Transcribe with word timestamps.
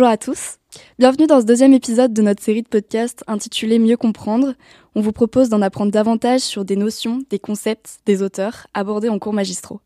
Bonjour 0.00 0.12
à 0.12 0.16
tous. 0.16 0.56
Bienvenue 0.98 1.26
dans 1.26 1.42
ce 1.42 1.44
deuxième 1.44 1.74
épisode 1.74 2.14
de 2.14 2.22
notre 2.22 2.42
série 2.42 2.62
de 2.62 2.68
podcasts 2.68 3.22
intitulée 3.26 3.78
Mieux 3.78 3.98
comprendre. 3.98 4.54
On 4.94 5.02
vous 5.02 5.12
propose 5.12 5.50
d'en 5.50 5.60
apprendre 5.60 5.92
davantage 5.92 6.40
sur 6.40 6.64
des 6.64 6.74
notions, 6.74 7.20
des 7.28 7.38
concepts, 7.38 7.98
des 8.06 8.22
auteurs 8.22 8.66
abordés 8.72 9.10
en 9.10 9.18
cours 9.18 9.34
magistraux. 9.34 9.82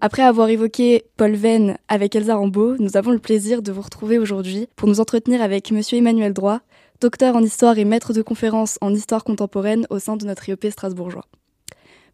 Après 0.00 0.22
avoir 0.22 0.48
évoqué 0.48 1.04
Paul 1.16 1.36
Venn 1.36 1.78
avec 1.86 2.16
Elsa 2.16 2.34
Rambaud, 2.34 2.78
nous 2.80 2.96
avons 2.96 3.12
le 3.12 3.20
plaisir 3.20 3.62
de 3.62 3.70
vous 3.70 3.82
retrouver 3.82 4.18
aujourd'hui 4.18 4.66
pour 4.74 4.88
nous 4.88 4.98
entretenir 4.98 5.40
avec 5.40 5.70
Monsieur 5.70 5.98
Emmanuel 5.98 6.32
Droit, 6.32 6.60
docteur 7.00 7.36
en 7.36 7.42
histoire 7.44 7.78
et 7.78 7.84
maître 7.84 8.12
de 8.12 8.22
conférences 8.22 8.76
en 8.80 8.92
histoire 8.92 9.22
contemporaine 9.22 9.86
au 9.88 10.00
sein 10.00 10.16
de 10.16 10.26
notre 10.26 10.48
IEP 10.48 10.66
strasbourgeois. 10.72 11.26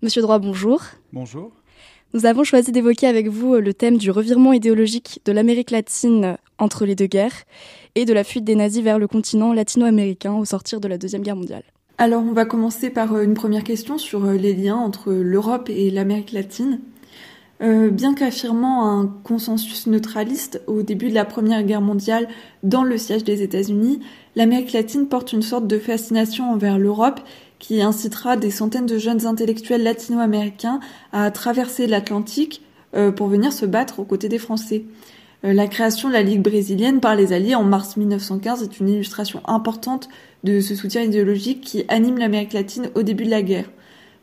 Monsieur 0.02 0.20
Droit, 0.20 0.40
bonjour. 0.40 0.82
Bonjour. 1.14 1.52
Nous 2.12 2.26
avons 2.26 2.42
choisi 2.42 2.72
d'évoquer 2.72 3.06
avec 3.06 3.28
vous 3.28 3.54
le 3.54 3.72
thème 3.72 3.96
du 3.96 4.10
revirement 4.10 4.52
idéologique 4.52 5.20
de 5.26 5.30
l'Amérique 5.30 5.70
latine 5.70 6.38
entre 6.58 6.84
les 6.84 6.96
deux 6.96 7.06
guerres 7.06 7.44
et 7.94 8.04
de 8.04 8.12
la 8.12 8.24
fuite 8.24 8.42
des 8.42 8.56
nazis 8.56 8.82
vers 8.82 8.98
le 8.98 9.06
continent 9.06 9.52
latino-américain 9.52 10.34
au 10.34 10.44
sortir 10.44 10.80
de 10.80 10.88
la 10.88 10.98
Deuxième 10.98 11.22
Guerre 11.22 11.36
mondiale. 11.36 11.62
Alors 11.98 12.24
on 12.28 12.32
va 12.32 12.46
commencer 12.46 12.90
par 12.90 13.14
euh, 13.14 13.22
une 13.22 13.34
première 13.34 13.62
question 13.62 13.96
sur 13.96 14.24
euh, 14.24 14.34
les 14.34 14.54
liens 14.54 14.74
entre 14.74 15.12
l'Europe 15.12 15.70
et 15.70 15.88
l'Amérique 15.90 16.32
latine. 16.32 16.80
Euh, 17.62 17.90
bien 17.90 18.14
qu'affirmant 18.14 18.88
un 18.88 19.06
consensus 19.22 19.86
neutraliste 19.86 20.62
au 20.66 20.82
début 20.82 21.10
de 21.10 21.14
la 21.14 21.26
Première 21.26 21.62
Guerre 21.62 21.82
mondiale 21.82 22.26
dans 22.64 22.82
le 22.82 22.96
siège 22.96 23.22
des 23.22 23.42
États-Unis, 23.42 24.00
l'Amérique 24.34 24.72
latine 24.72 25.06
porte 25.06 25.32
une 25.32 25.42
sorte 25.42 25.68
de 25.68 25.78
fascination 25.78 26.50
envers 26.50 26.78
l'Europe 26.78 27.20
qui 27.60 27.80
incitera 27.82 28.36
des 28.36 28.50
centaines 28.50 28.86
de 28.86 28.98
jeunes 28.98 29.26
intellectuels 29.26 29.84
latino-américains 29.84 30.80
à 31.12 31.30
traverser 31.30 31.86
l'Atlantique 31.86 32.62
euh, 32.96 33.12
pour 33.12 33.28
venir 33.28 33.52
se 33.52 33.66
battre 33.66 34.00
aux 34.00 34.04
côtés 34.04 34.28
des 34.28 34.38
Français. 34.38 34.82
Euh, 35.44 35.52
la 35.52 35.68
création 35.68 36.08
de 36.08 36.14
la 36.14 36.22
Ligue 36.22 36.42
brésilienne 36.42 36.98
par 36.98 37.14
les 37.14 37.32
Alliés 37.32 37.54
en 37.54 37.62
mars 37.62 37.96
1915 37.96 38.64
est 38.64 38.80
une 38.80 38.88
illustration 38.88 39.42
importante 39.44 40.08
de 40.42 40.60
ce 40.60 40.74
soutien 40.74 41.02
idéologique 41.02 41.60
qui 41.60 41.84
anime 41.88 42.18
l'Amérique 42.18 42.54
latine 42.54 42.90
au 42.96 43.02
début 43.02 43.26
de 43.26 43.30
la 43.30 43.42
guerre. 43.42 43.70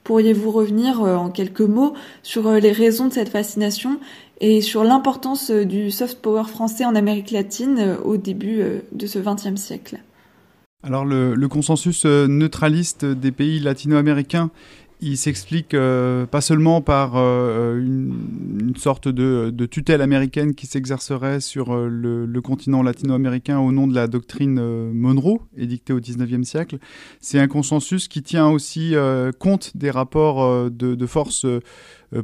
Pourriez-vous 0.04 0.52
revenir 0.52 1.04
euh, 1.04 1.16
en 1.16 1.30
quelques 1.30 1.62
mots 1.62 1.94
sur 2.24 2.52
les 2.52 2.72
raisons 2.72 3.08
de 3.08 3.14
cette 3.14 3.30
fascination 3.30 4.00
et 4.42 4.62
sur 4.62 4.84
l'importance 4.84 5.52
du 5.52 5.92
soft 5.92 6.22
power 6.22 6.46
français 6.46 6.86
en 6.86 6.96
Amérique 6.96 7.32
latine 7.32 7.98
au 8.04 8.18
début 8.18 8.62
de 8.92 9.08
ce 9.08 9.18
XXe 9.18 9.60
siècle? 9.60 10.00
Alors 10.83 11.06
le, 11.06 11.47
consensus 11.47 12.06
neutraliste 12.06 13.06
des 13.06 13.31
pays 13.31 13.59
latino-américains 13.59 14.52
il 15.00 15.17
s'explique 15.17 15.75
euh, 15.75 16.25
pas 16.25 16.42
seulement 16.42 16.81
par 16.81 17.14
euh, 17.16 17.80
une, 17.80 18.75
sorte 18.78 19.08
de, 19.08 19.66
tutelle 19.67 20.02
américaine 20.02 20.55
qui 20.55 20.66
s'exercerait 20.66 21.39
sur 21.39 21.73
euh, 21.73 21.88
le, 21.88 22.42
continent 22.42 22.81
latino-américain 22.81 23.59
au 23.59 23.72
nom 23.72 23.88
de 23.88 23.94
la 23.94 24.08
doctrine 24.08 24.59
Monroe, 24.94 25.39
édictée 25.55 25.94
au 25.94 26.00
XIXe 26.00 26.48
siècle. 26.48 26.78
C'est 27.20 27.39
un 27.39 27.48
consensus 27.48 28.08
qui 28.08 28.23
tient 28.23 28.48
aussi 28.48 28.95
compte 29.39 29.75
des 29.75 29.92
rapports 29.92 30.70
de, 30.70 30.95
de 30.95 31.05
force 31.05 31.45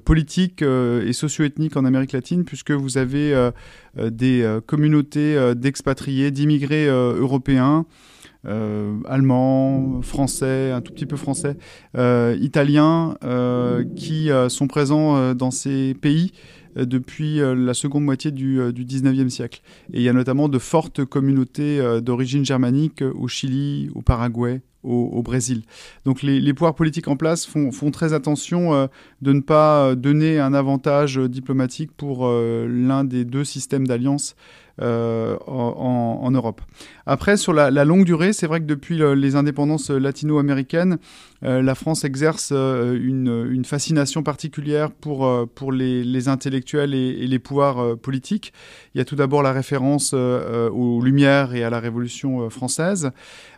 politiques 0.06 0.62
et 0.62 1.14
socio-ethniques 1.14 1.76
en 1.76 1.84
Amérique 1.84 2.14
latine, 2.14 2.46
puisque 2.46 2.72
vous 2.72 2.98
avez 2.98 3.50
des 3.98 4.60
communautés 4.66 5.54
d'expatriés, 5.56 6.32
d'immigrés 6.32 6.88
européens, 6.88 7.86
euh, 7.86 8.24
allemand, 8.46 10.02
français, 10.02 10.72
un 10.72 10.82
tout 10.82 10.94
petit 10.94 11.06
peu 11.06 11.16
français, 11.16 11.58
euh, 11.98 12.38
italien, 12.40 13.18
euh, 13.24 13.84
qui 13.96 14.32
euh, 14.32 14.50
sont 14.50 14.68
présents 14.68 15.16
euh, 15.16 15.34
dans 15.34 15.52
ces 15.52 15.94
pays 15.94 16.32
euh, 16.78 16.86
depuis 16.86 17.40
la 17.40 17.74
seconde 17.74 18.04
moitié 18.04 18.32
du, 18.32 18.74
du 18.74 18.86
19e 18.86 19.30
siècle. 19.30 19.62
Et 19.94 19.98
il 19.98 20.04
y 20.04 20.10
a 20.10 20.14
notamment 20.14 20.50
de 20.50 20.60
fortes 20.60 21.06
communautés 21.06 21.82
d'origine 22.02 22.46
germanique 22.46 23.02
au 23.02 23.28
Chili, 23.28 23.90
au 23.96 24.02
Paraguay, 24.02 24.62
au, 24.84 25.22
Brésil. 25.22 25.64
Donc 26.06 26.22
les, 26.22 26.54
pouvoirs 26.54 26.76
politiques 26.76 27.08
en 27.08 27.16
place 27.16 27.46
font, 27.46 27.92
très 27.92 28.14
attention 28.14 28.74
euh, 28.74 28.88
de 29.22 29.34
ne 29.34 29.42
pas 29.42 29.96
donner 29.96 30.40
un 30.40 30.54
avantage 30.54 31.18
diplomatique 31.18 31.92
pour 31.96 32.28
euh, 32.28 32.68
l'un 32.70 33.04
des 33.04 33.26
deux 33.26 33.44
systèmes 33.44 33.88
d'alliance 33.88 34.36
euh, 34.82 35.38
en, 35.46 36.32
Europe. 36.32 36.62
Après, 37.06 37.38
sur 37.38 37.54
la, 37.54 37.70
longue 37.86 38.06
durée, 38.06 38.34
c'est 38.34 38.48
vrai 38.48 38.60
que 38.60 38.66
depuis 38.66 38.98
le, 38.98 39.14
les 39.14 39.36
indépendances 39.36 39.90
latino-américaines, 39.90 40.98
euh, 41.44 41.62
la 41.62 41.76
France 41.76 42.06
exerce 42.06 42.52
euh, 42.54 42.98
une, 42.98 43.66
fascination 43.66 44.24
particulière 44.24 44.92
pour, 44.92 45.26
euh, 45.26 45.46
pour 45.46 45.72
les, 45.72 46.28
intellectuels 46.28 46.94
et, 46.94 47.28
les 47.28 47.40
pouvoirs 47.40 47.98
politiques. 47.98 48.54
Il 48.94 49.00
y 49.00 49.02
a 49.02 49.06
tout 49.06 49.16
d'abord 49.16 49.44
la 49.44 49.52
référence 49.52 50.14
aux 50.14 51.02
Lumières 51.02 51.54
et 51.54 51.64
à 51.64 51.70
la 51.70 51.80
Révolution 51.80 52.50
française. 52.50 53.12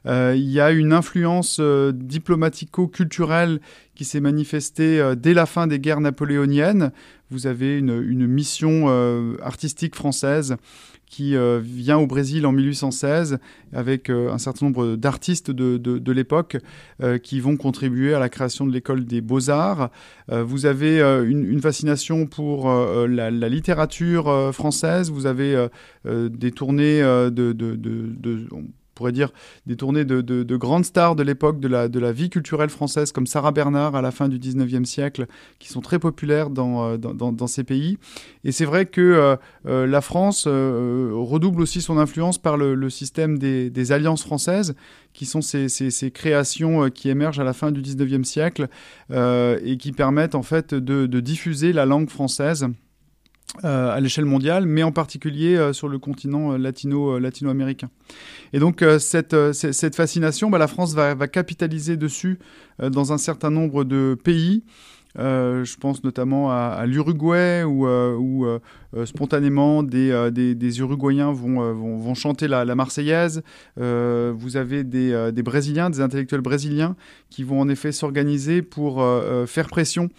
il 0.06 0.50
y 0.50 0.60
a 0.60 0.72
une 0.72 0.94
influence 0.94 1.60
diplomatico-culturelle 1.60 3.60
qui 3.94 4.06
s'est 4.06 4.20
manifestée 4.20 5.14
dès 5.16 5.34
la 5.34 5.46
fin 5.46 5.68
des 5.68 5.80
guerres 5.80 6.02
napoléoniennes. 6.02 6.92
Vous 7.30 7.46
avez 7.46 7.78
une 7.78 8.28
mission 8.28 8.88
artistique 9.42 9.96
française 9.96 10.56
qui 11.16 11.38
euh, 11.38 11.62
vient 11.64 11.98
au 11.98 12.08
Brésil 12.08 12.46
en 12.46 12.52
1816 12.52 13.38
avec 13.72 14.10
euh, 14.10 14.34
un 14.34 14.38
certain 14.38 14.66
nombre 14.66 14.98
d'artistes 14.98 15.50
de, 15.50 15.78
de, 15.78 16.12
l'époque 16.12 16.58
euh, 17.02 17.18
qui 17.18 17.40
vont 17.40 17.56
contribuer 17.56 18.14
à 18.14 18.20
la 18.20 18.28
création 18.28 18.68
de 18.68 18.74
l'école 18.74 19.06
des 19.06 19.22
beaux-arts. 19.22 19.92
Vous 20.30 20.66
avez 20.66 21.00
une, 21.00 21.62
fascination 21.62 22.26
pour 22.26 22.70
la, 22.70 23.30
littérature 23.50 24.54
française, 24.54 25.10
vous 25.10 25.26
avez 25.26 25.68
des 26.06 26.52
tournées 26.52 27.02
de, 27.02 27.54
de 27.54 28.48
pourrait 28.96 29.12
dire 29.12 29.32
des 29.66 29.76
tournées 29.76 30.06
de, 30.06 30.22
de, 30.22 30.44
de 30.44 30.58
grandes 30.58 30.86
stars 30.86 31.16
de 31.16 31.24
l'époque 31.24 31.60
de 31.60 31.68
la, 31.68 31.88
de 31.88 32.00
la 32.00 32.12
vie 32.12 32.30
culturelle 32.30 32.70
française, 32.70 33.12
comme 33.12 33.28
Sarah 33.28 33.52
Bernard 33.52 33.96
à 33.96 34.02
la 34.02 34.12
fin 34.12 34.30
du 34.30 34.40
19e 34.40 34.86
siècle, 34.86 35.28
qui 35.60 35.70
sont 35.70 35.82
très 35.82 36.00
populaires 36.00 36.50
dans, 36.50 36.98
dans, 36.98 37.14
dans, 37.14 37.32
dans 37.32 37.48
ces 37.48 37.64
pays. 37.64 37.98
Et 38.44 38.52
c'est 38.52 38.66
vrai 38.66 38.86
que 38.86 39.02
euh, 39.02 39.36
euh, 39.68 39.88
la 39.88 40.02
France 40.02 40.46
euh, 40.48 41.12
redouble 41.14 41.62
aussi 41.62 41.82
son 41.82 41.98
influence 41.98 42.38
par 42.38 42.58
le, 42.58 42.90
système 42.90 43.38
des, 43.38 43.92
alliances 43.92 44.24
françaises, 44.24 44.76
qui 45.14 45.26
sont 45.26 45.42
ces, 45.42 45.70
ces, 45.70 46.12
créations 46.12 46.90
qui 46.90 47.10
émergent 47.10 47.40
à 47.40 47.44
la 47.44 47.54
fin 47.54 47.72
du 47.72 47.82
19e 47.82 48.24
siècle 48.24 48.68
et 49.12 49.78
qui 49.78 49.92
permettent 49.92 50.36
en 50.36 50.44
fait 50.44 50.74
de 50.74 51.20
diffuser 51.20 51.74
la 51.74 51.86
langue 51.86 52.10
française 52.10 52.68
euh, 53.64 53.96
à 53.96 54.02
l'échelle 54.02 54.26
mondiale, 54.26 54.66
mais 54.66 54.84
en 54.84 54.92
particulier 54.92 55.56
euh, 55.56 55.72
sur 55.72 55.88
le 55.88 55.98
continent 55.98 56.52
euh, 56.52 56.58
latino, 56.58 57.18
latino-américain. 57.20 57.90
Et 58.52 58.60
donc 58.60 58.84
cette, 59.00 59.96
fascination, 59.96 60.50
bah, 60.50 60.58
la 60.58 60.68
France 60.68 60.94
va, 60.94 61.16
capitaliser 61.28 61.96
dessus 61.96 62.38
dans 62.80 63.14
un 63.14 63.18
certain 63.18 63.52
nombre 63.52 63.84
de 63.86 64.18
pays. 64.22 64.64
Je 65.18 65.76
pense 65.78 66.04
notamment 66.04 66.52
à, 66.52 66.86
l'Uruguay 66.86 67.64
où, 67.64 68.46
spontanément 69.06 69.84
des, 69.84 70.80
Uruguayens 70.80 71.32
vont, 71.32 71.74
vont, 71.74 72.14
chanter 72.14 72.48
la, 72.48 72.66
la 72.66 72.76
Marseillaise. 72.76 73.42
vous 73.78 74.58
avez 74.58 74.84
des, 74.84 75.32
Brésiliens, 75.44 75.90
des 75.90 76.02
intellectuels 76.02 76.42
brésiliens 76.42 76.96
qui 77.30 77.44
vont 77.44 77.60
en 77.62 77.70
effet 77.70 77.92
s'organiser 77.92 78.62
pour 78.62 79.04
faire 79.48 79.68
pression 79.68 80.10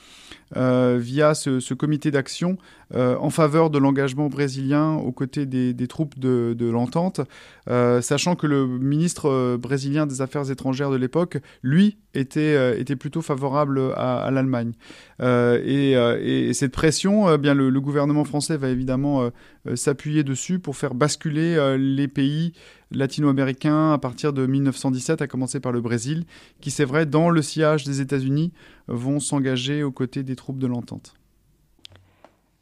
via 0.54 1.34
ce 1.34 1.74
comité 1.74 2.10
d'action 2.10 2.58
euh, 2.94 3.16
en 3.18 3.30
faveur 3.30 3.70
de 3.70 3.78
l'engagement 3.78 4.28
brésilien 4.28 4.94
aux 4.94 5.12
côtés 5.12 5.44
des, 5.46 5.74
troupes 5.88 6.18
de, 6.18 6.70
l'entente, 6.70 7.20
euh, 7.68 8.00
sachant 8.00 8.36
que 8.36 8.46
le 8.46 8.66
ministre 8.66 9.56
brésilien 9.56 10.06
des 10.06 10.22
Affaires 10.22 10.50
étrangères 10.50 10.90
de 10.90 10.96
l'époque, 10.96 11.38
lui, 11.62 11.98
était, 12.14 12.84
plutôt 12.98 13.22
favorable 13.22 13.92
à, 13.96 14.30
l'Allemagne. 14.30 14.72
Et, 15.20 15.92
et, 15.92 16.54
cette 16.54 16.72
pression, 16.72 17.36
bien 17.36 17.54
le, 17.54 17.68
le, 17.68 17.80
gouvernement 17.80 18.24
français 18.24 18.56
va 18.56 18.68
évidemment 18.68 19.30
s'appuyer 19.74 20.24
dessus 20.24 20.58
pour 20.58 20.76
faire 20.76 20.94
basculer 20.94 21.76
les 21.78 22.08
pays 22.08 22.52
latino-américains 22.90 23.92
à 23.92 23.98
partir 23.98 24.32
de 24.32 24.46
1917, 24.46 25.22
à 25.22 25.26
commencer 25.26 25.60
par 25.60 25.72
le 25.72 25.80
Brésil, 25.80 26.24
qui, 26.60 26.70
c'est 26.70 26.84
vrai, 26.84 27.06
dans 27.06 27.30
le 27.30 27.42
sillage 27.42 27.84
des 27.84 28.00
États-Unis, 28.00 28.52
vont 28.88 29.20
s'engager 29.20 29.82
aux 29.82 29.92
côtés 29.92 30.22
des 30.22 30.36
troupes 30.36 30.58
de 30.58 30.66
l'entente. 30.66 31.14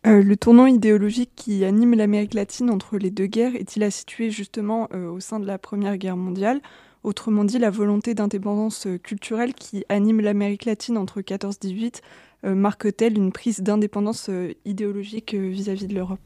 Euh, 0.06 0.23
le 0.23 0.37
tournant 0.37 0.67
idéologique 0.67 1.31
qui 1.35 1.65
anime 1.65 1.95
l'Amérique 1.95 2.35
latine 2.35 2.69
entre 2.69 2.99
les 2.99 3.11
deux 3.11 3.25
guerres 3.25 3.55
est-il 3.55 3.83
à 3.83 3.91
situer 3.91 4.31
justement 4.31 4.89
euh, 4.93 5.09
au 5.09 5.19
sein 5.19 5.41
de 5.41 5.47
la 5.47 5.56
Première 5.56 5.97
Guerre 5.97 6.19
mondiale? 6.19 6.61
Autrement 7.05 7.45
dit, 7.45 7.59
la 7.59 7.71
volonté 7.71 8.12
d'indépendance 8.12 8.87
euh, 8.87 8.99
culturelle 8.99 9.55
qui 9.55 9.85
anime 9.89 10.21
l'Amérique 10.21 10.67
latine 10.67 10.99
entre 10.99 11.23
14-18 11.23 12.03
euh, 12.45 12.55
marque-t-elle 12.55 13.17
une 13.17 13.33
prise 13.33 13.61
d'indépendance 13.61 14.31
idéologique 14.67 15.35
vis-à-vis 15.35 15.87
-vis 15.87 15.89
de 15.89 15.95
l'Europe? 15.95 16.21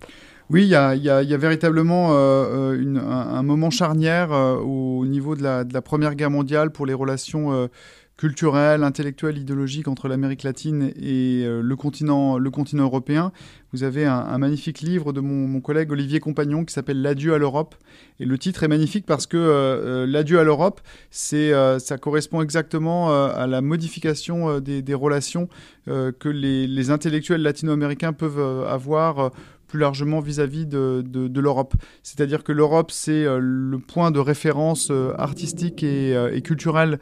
Oui, 0.50 0.64
il 0.64 0.68
y 0.68 0.74
a, 0.74 1.36
véritablement 1.36 2.16
un, 2.16 3.42
moment 3.42 3.70
charnière 3.70 4.30
au 4.32 5.04
niveau 5.06 5.36
de 5.36 5.42
la, 5.42 5.82
Première 5.82 6.16
Guerre 6.16 6.30
mondiale 6.30 6.72
pour 6.72 6.86
les 6.86 6.94
relations 6.94 7.68
euh, 8.18 8.28
culturel, 8.28 8.82
intellectuel, 8.82 9.38
idéologique 9.38 9.88
entre 9.88 10.08
l'Amérique 10.08 10.42
latine 10.42 10.92
et 11.00 11.44
euh, 11.44 11.62
le, 11.62 11.76
continent, 11.76 12.38
européen. 12.38 13.32
Vous 13.72 13.84
avez 13.84 14.06
un, 14.06 14.38
magnifique 14.38 14.80
livre 14.80 15.12
de 15.12 15.20
mon, 15.20 15.60
collègue 15.60 15.92
Olivier 15.92 16.18
Compagnon 16.18 16.64
qui 16.64 16.74
s'appelle 16.74 17.00
L'adieu 17.00 17.34
à 17.34 17.38
l'Europe. 17.38 17.76
Et 18.18 18.24
le 18.24 18.36
titre 18.36 18.64
est 18.64 18.68
magnifique 18.68 19.06
parce 19.06 19.26
que 19.26 19.36
euh, 19.36 20.02
euh, 20.04 20.06
l'adieu 20.06 20.40
à 20.40 20.44
l'Europe, 20.44 20.80
ça 21.10 21.98
correspond 22.00 22.42
exactement 22.42 23.10
à 23.28 23.46
la 23.46 23.60
modification 23.60 24.58
des, 24.60 24.94
relations 24.94 25.48
que 25.86 26.28
les, 26.28 26.90
intellectuels 26.90 27.42
latino-américains 27.42 28.12
peuvent 28.12 28.66
avoir 28.66 29.30
plus 29.68 29.78
largement 29.78 30.20
vis-à-vis 30.20 30.66
de, 30.66 31.40
l'Europe. 31.40 31.74
C'est-à-dire 32.02 32.42
que 32.42 32.52
l'Europe, 32.52 32.90
c'est 32.90 33.24
le 33.38 33.78
point 33.78 34.10
de 34.10 34.18
référence 34.18 34.90
artistique 35.18 35.82
et 35.82 36.40
culturel 36.42 36.98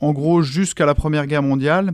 en 0.00 0.12
gros 0.12 0.42
jusqu'à 0.42 0.86
la 0.86 0.94
Première 0.94 1.26
Guerre 1.26 1.42
mondiale. 1.42 1.92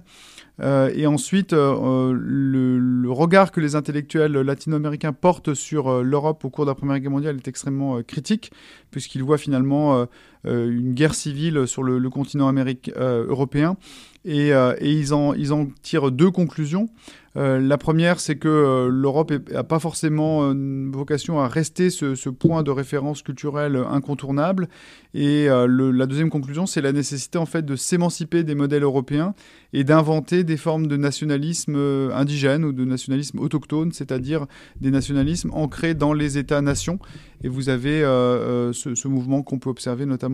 Euh, 0.60 0.90
et 0.94 1.06
ensuite, 1.06 1.52
euh, 1.52 2.12
le, 2.14 3.10
regard 3.10 3.52
que 3.52 3.60
les 3.60 3.74
intellectuels 3.74 4.32
latino-américains 4.32 5.12
portent 5.12 5.54
sur 5.54 5.88
euh, 5.88 6.02
l'Europe 6.02 6.44
au 6.44 6.50
cours 6.50 6.66
de 6.66 6.70
la 6.70 6.74
Première 6.74 6.98
Guerre 7.00 7.10
mondiale 7.10 7.36
est 7.36 7.48
extrêmement 7.48 8.02
critique, 8.02 8.52
puisqu'ils 8.90 9.22
voient 9.22 9.38
finalement 9.38 10.06
une 10.44 10.94
guerre 10.94 11.14
civile 11.14 11.66
sur 11.66 11.82
le, 11.82 12.10
continent 12.10 12.52
européen. 12.96 13.76
Et, 14.24 14.48
et, 14.48 14.92
ils, 14.92 15.12
en, 15.14 15.66
tirent 15.82 16.10
deux 16.10 16.30
conclusions. 16.30 16.88
Euh, 17.36 17.58
la 17.58 17.78
première, 17.78 18.20
c'est 18.20 18.36
que 18.36 18.48
euh, 18.48 18.88
l'Europe 18.90 19.32
n'a 19.50 19.64
pas 19.64 19.78
forcément 19.78 20.54
vocation 20.92 21.40
à 21.40 21.48
rester 21.48 21.90
ce, 21.90 22.28
point 22.28 22.62
de 22.62 22.70
référence 22.70 23.22
culturelle 23.22 23.76
incontournable. 23.76 24.68
Et 25.14 25.48
euh, 25.48 25.66
la 25.92 26.06
deuxième 26.06 26.30
conclusion, 26.30 26.66
c'est 26.66 26.80
la 26.80 26.92
nécessité 26.92 27.38
en 27.38 27.46
fait 27.46 27.64
de 27.64 27.76
s'émanciper 27.76 28.44
des 28.44 28.54
modèles 28.54 28.82
européens 28.82 29.34
et 29.72 29.84
d'inventer 29.84 30.44
des 30.44 30.56
formes 30.56 30.86
de 30.86 30.96
nationalisme 30.96 31.76
indigène 32.12 32.64
ou 32.64 32.72
de 32.72 32.84
nationalisme 32.84 33.38
autochtone, 33.38 33.92
c'est-à-dire 33.92 34.46
des 34.80 34.90
nationalismes 34.90 35.50
ancrés 35.52 35.94
dans 35.94 36.12
les 36.12 36.36
États-nations. 36.38 36.98
Et 37.44 37.48
vous 37.48 37.68
avez 37.68 38.00
ce, 38.00 39.08
mouvement 39.08 39.42
qu'on 39.42 39.58
peut 39.58 39.70
observer 39.70 40.06
notamment 40.06 40.31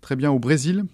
très 0.00 0.16
bien 0.16 0.30
au 0.30 0.38
Brésil, 0.38 0.84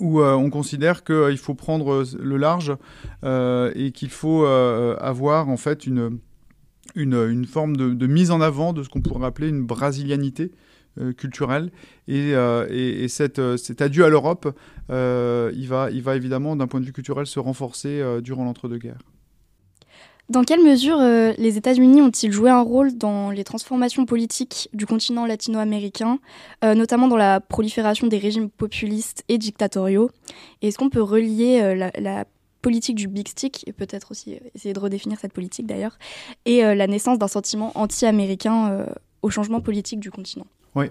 où 0.00 0.20
euh, 0.20 0.34
on 0.34 0.50
considère 0.50 1.04
qu'il 1.04 1.14
euh, 1.14 1.36
faut 1.36 1.54
prendre 1.54 1.92
euh, 1.92 2.04
le 2.20 2.36
large 2.36 2.76
et 3.22 3.92
qu'il 3.92 4.10
faut 4.10 4.44
avoir 4.46 5.48
en 5.48 5.56
fait 5.56 5.86
une, 5.86 6.18
une, 6.94 7.44
forme 7.44 7.76
de, 7.76 8.06
mise 8.06 8.30
en 8.30 8.40
avant 8.40 8.72
de 8.72 8.82
ce 8.82 8.88
qu'on 8.88 9.00
pourrait 9.00 9.26
appeler 9.26 9.48
une 9.48 9.64
brasilianité 9.64 10.52
culturelle. 11.16 11.72
Et, 12.08 12.30
et, 12.30 13.08
cette, 13.08 13.56
cet 13.56 13.82
adieu 13.82 14.04
à 14.04 14.08
l'Europe, 14.08 14.56
il, 14.88 15.66
va, 15.66 15.90
il 15.90 16.02
va 16.02 16.16
évidemment, 16.16 16.54
d'un 16.54 16.68
point 16.68 16.80
de 16.80 16.86
vue 16.86 16.92
culturel, 16.92 17.26
se 17.26 17.40
renforcer 17.40 18.02
durant 18.22 18.44
l'entre-deux-guerres. 18.44 19.02
Dans 20.28 20.42
quelle 20.42 20.62
mesure 20.62 20.98
euh, 20.98 21.32
les 21.38 21.56
États-Unis 21.56 22.02
ont-ils 22.02 22.32
joué 22.32 22.50
un 22.50 22.60
rôle 22.60 22.98
dans 22.98 23.30
les 23.30 23.44
transformations 23.44 24.06
politiques 24.06 24.68
du 24.72 24.84
continent 24.84 25.24
latino-américain, 25.24 26.18
euh, 26.64 26.74
notamment 26.74 27.06
dans 27.06 27.16
la 27.16 27.40
prolifération 27.40 28.08
des 28.08 28.18
régimes 28.18 28.50
populistes 28.50 29.22
et 29.28 29.38
dictatoriaux? 29.38 30.10
Est-ce 30.62 30.78
qu'on 30.78 30.90
peut 30.90 31.02
relier 31.02 31.60
euh, 31.62 31.90
la, 31.98 32.24
politique 32.62 32.96
du 32.96 33.06
Big 33.06 33.28
Stick, 33.28 33.62
et 33.68 33.72
peut-être 33.72 34.10
aussi 34.10 34.40
essayer 34.56 34.74
de 34.74 34.80
redéfinir 34.80 35.20
cette 35.20 35.32
politique 35.32 35.68
d'ailleurs, 35.68 35.96
et 36.46 36.62
la 36.62 36.88
naissance 36.88 37.16
d'un 37.16 37.28
sentiment 37.28 37.70
anti-américain 37.76 38.86
au 39.22 39.30
changement 39.30 39.60
politique 39.60 40.00
du 40.00 40.10
continent? 40.10 40.48
Oui. 40.74 40.86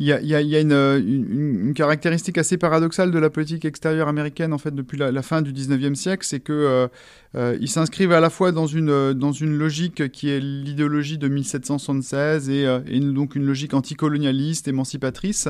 Il 0.00 0.06
y 0.06 0.12
a, 0.12 0.60
une, 0.60 1.72
caractéristique 1.74 2.38
assez 2.38 2.56
paradoxale 2.56 3.10
de 3.10 3.18
la 3.18 3.30
politique 3.30 3.64
extérieure 3.64 4.08
américaine 4.08 4.52
en 4.52 4.58
fait 4.58 4.74
depuis 4.74 4.98
la, 4.98 5.22
fin 5.22 5.42
du 5.42 5.52
19e 5.52 5.94
siècle, 5.94 6.26
c'est 6.26 6.40
que 6.40 6.88
euh, 7.36 7.56
ils 7.60 7.68
s'inscrivent 7.68 8.12
à 8.12 8.20
la 8.20 8.30
fois 8.30 8.52
dans 8.52 8.66
une, 8.66 8.90
euh, 8.90 9.12
dans 9.12 9.32
une 9.32 9.56
logique 9.56 10.10
qui 10.12 10.30
est 10.30 10.38
l'idéologie 10.38 11.18
de 11.18 11.26
1776 11.26 12.48
et, 12.48 12.64
euh, 12.64 12.80
donc 13.12 13.34
une 13.34 13.44
logique 13.44 13.74
anticolonialiste, 13.74 14.68
émancipatrice. 14.68 15.48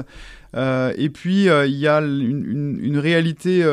et 0.54 1.10
puis, 1.10 1.46
il 1.46 1.76
y 1.76 1.88
a 1.88 1.98
une, 2.00 2.98
réalité 2.98 3.64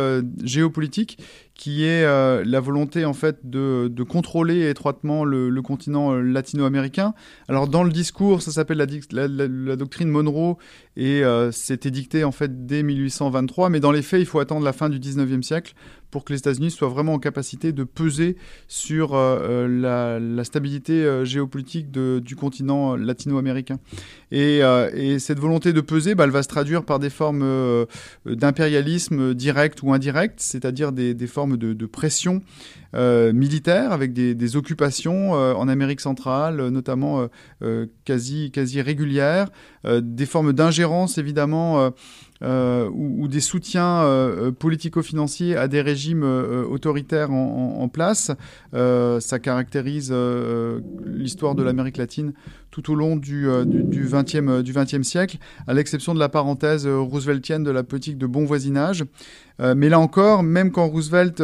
géopolitique 0.44 1.19
qui 1.53 1.83
est 1.85 2.03
la 2.03 2.59
volonté 2.59 3.06
en 3.06 3.13
fait 3.13 3.38
de, 3.44 4.03
contrôler 4.03 4.68
étroitement 4.68 5.23
le, 5.23 5.62
continent 5.62 6.13
latino-américain. 6.15 7.13
Alors 7.47 7.68
dans 7.68 7.83
le 7.83 7.91
discours, 7.91 8.41
ça 8.41 8.51
s'appelle 8.51 8.77
la, 9.12 9.75
doctrine 9.75 10.09
Monroe 10.09 10.57
et 10.98 11.24
c'était 11.52 11.92
dicté 11.92 12.24
en 12.24 12.31
fait 12.31 12.66
dès 12.66 12.84
1823, 12.84 13.69
mais 13.69 13.80
dans 13.80 13.92
les 13.92 14.02
faits, 14.02 14.19
il 14.19 14.25
faut 14.25 14.40
attendre 14.40 14.66
la 14.66 14.74
fin 14.74 14.90
du 14.90 15.00
19e 15.00 15.42
siècle 15.42 15.74
pour 16.12 16.25
que 16.25 16.34
les 16.34 16.40
États-Unis 16.40 16.72
soient 16.72 16.90
vraiment 16.90 17.13
en 17.13 17.19
capacité 17.19 17.72
de 17.72 17.84
peser 17.84 18.36
sur 18.68 19.16
euh, 19.16 19.68
euh, 19.68 20.19
la, 20.19 20.44
stabilité 20.44 20.94
euh, 20.94 21.24
géopolitique 21.24 21.90
du 21.92 22.36
continent 22.36 22.96
latino-américain. 22.96 23.80
Et, 24.31 24.62
cette 25.19 25.40
volonté 25.40 25.74
de 25.74 25.81
peser, 25.81 26.16
bah, 26.16 26.25
elle 26.25 26.31
va 26.31 26.44
se 26.44 26.48
traduire 26.48 26.84
par 26.84 27.00
des 27.00 27.10
formes 27.10 27.86
d'impérialisme 28.25 29.34
direct 29.34 29.81
ou 29.84 29.94
indirect, 29.94 30.40
c'est-à-dire 30.40 30.92
des, 30.92 31.28
formes 31.28 31.58
de, 31.58 31.86
pression 31.86 32.42
militaire 32.94 33.92
avec 33.92 34.14
des, 34.14 34.56
occupations 34.56 35.31
en 35.31 35.68
Amérique 35.68 36.02
centrale, 36.02 36.68
notamment 36.69 37.28
quasi, 38.06 38.52
quasi 38.52 38.81
régulières, 38.81 39.50
des 39.86 40.25
formes 40.25 40.54
d'ingérence 40.54 41.18
évidemment 41.18 41.92
euh, 42.44 42.90
ou, 42.92 43.28
des 43.28 43.40
soutiens 43.40 44.02
euh, 44.02 44.48
euh, 44.48 44.52
politico-financiers 44.52 45.56
à 45.56 45.68
des 45.68 45.82
régimes 45.82 46.24
autoritaires 46.24 47.32
en, 47.32 47.88
place. 47.90 48.32
ça 48.74 49.40
caractérise 49.40 50.14
l'histoire 51.06 51.56
de 51.56 51.64
l'Amérique 51.64 51.98
latine 51.98 52.34
tout 52.70 52.92
au 52.92 52.96
long 52.96 53.16
du, 53.18 53.48
du, 53.66 54.08
20e, 54.08 54.62
du 54.62 54.74
20e 54.74 55.04
siècle, 55.04 55.38
à 55.68 55.74
l'exception 55.74 56.14
de 56.14 56.20
la 56.20 56.30
parenthèse 56.30 56.88
rooseveltienne 56.88 57.64
de 57.64 57.72
la 57.72 57.84
politique 57.84 58.18
de 58.18 58.28
bon 58.28 58.46
voisinage. 58.46 59.04
mais 59.60 59.90
là 59.90 60.00
encore, 60.00 60.44
même 60.44 60.72
quand 60.72 60.88
Roosevelt 60.88 61.44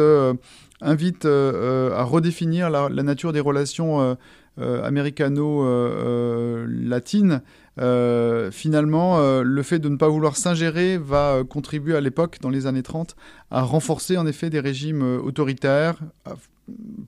invite 0.80 1.26
à 1.26 2.02
redéfinir 2.04 2.70
la, 2.70 2.88
la, 2.88 3.02
nature 3.02 3.34
des 3.34 3.40
relations 3.40 4.16
américano-latines, 4.56 7.42
euh, 7.78 8.50
finalement, 8.50 9.18
euh, 9.18 9.42
le 9.42 9.62
fait 9.62 9.78
de 9.78 9.88
ne 9.88 9.96
pas 9.96 10.08
vouloir 10.08 10.36
s'ingérer 10.36 10.98
va 10.98 11.34
euh, 11.34 11.44
contribuer 11.44 11.96
à 11.96 12.00
l'époque, 12.00 12.38
dans 12.40 12.50
les 12.50 12.66
années 12.66 12.82
30, 12.82 13.16
à 13.50 13.62
renforcer 13.62 14.16
en 14.16 14.26
effet 14.26 14.50
des 14.50 14.60
régimes 14.60 15.02
autoritaires, 15.02 15.98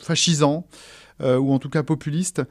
fascisants, 0.00 0.66
ou 1.22 1.52
en 1.52 1.58
tout 1.58 1.68
cas 1.68 1.82
populistes, 1.82 2.42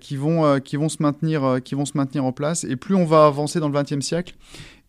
qui, 0.00 0.16
vont, 0.16 0.60
qui, 0.60 0.76
vont 0.76 0.90
se 0.90 1.02
maintenir, 1.02 1.60
qui 1.64 1.74
vont 1.74 1.86
se 1.86 1.96
maintenir 1.96 2.26
en 2.26 2.32
place. 2.32 2.64
Et 2.64 2.76
plus 2.76 2.94
on 2.94 3.06
va 3.06 3.24
avancer 3.24 3.58
dans 3.58 3.70
le 3.70 3.82
XXe 3.82 4.04
siècle, 4.04 4.34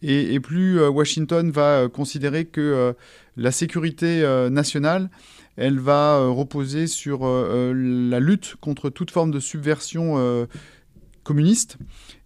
et, 0.02 0.42
plus 0.42 0.86
Washington 0.86 1.50
va 1.50 1.88
considérer 1.88 2.44
que 2.44 2.94
la 3.38 3.52
sécurité 3.54 4.28
nationale, 4.52 5.10
elle 5.56 5.80
va 5.80 6.28
reposer 6.28 6.86
sur 6.86 7.26
la 7.26 8.20
lutte 8.20 8.56
contre 8.60 8.90
toute 8.90 9.12
forme 9.12 9.32
de 9.32 9.40
subversion 9.40 10.46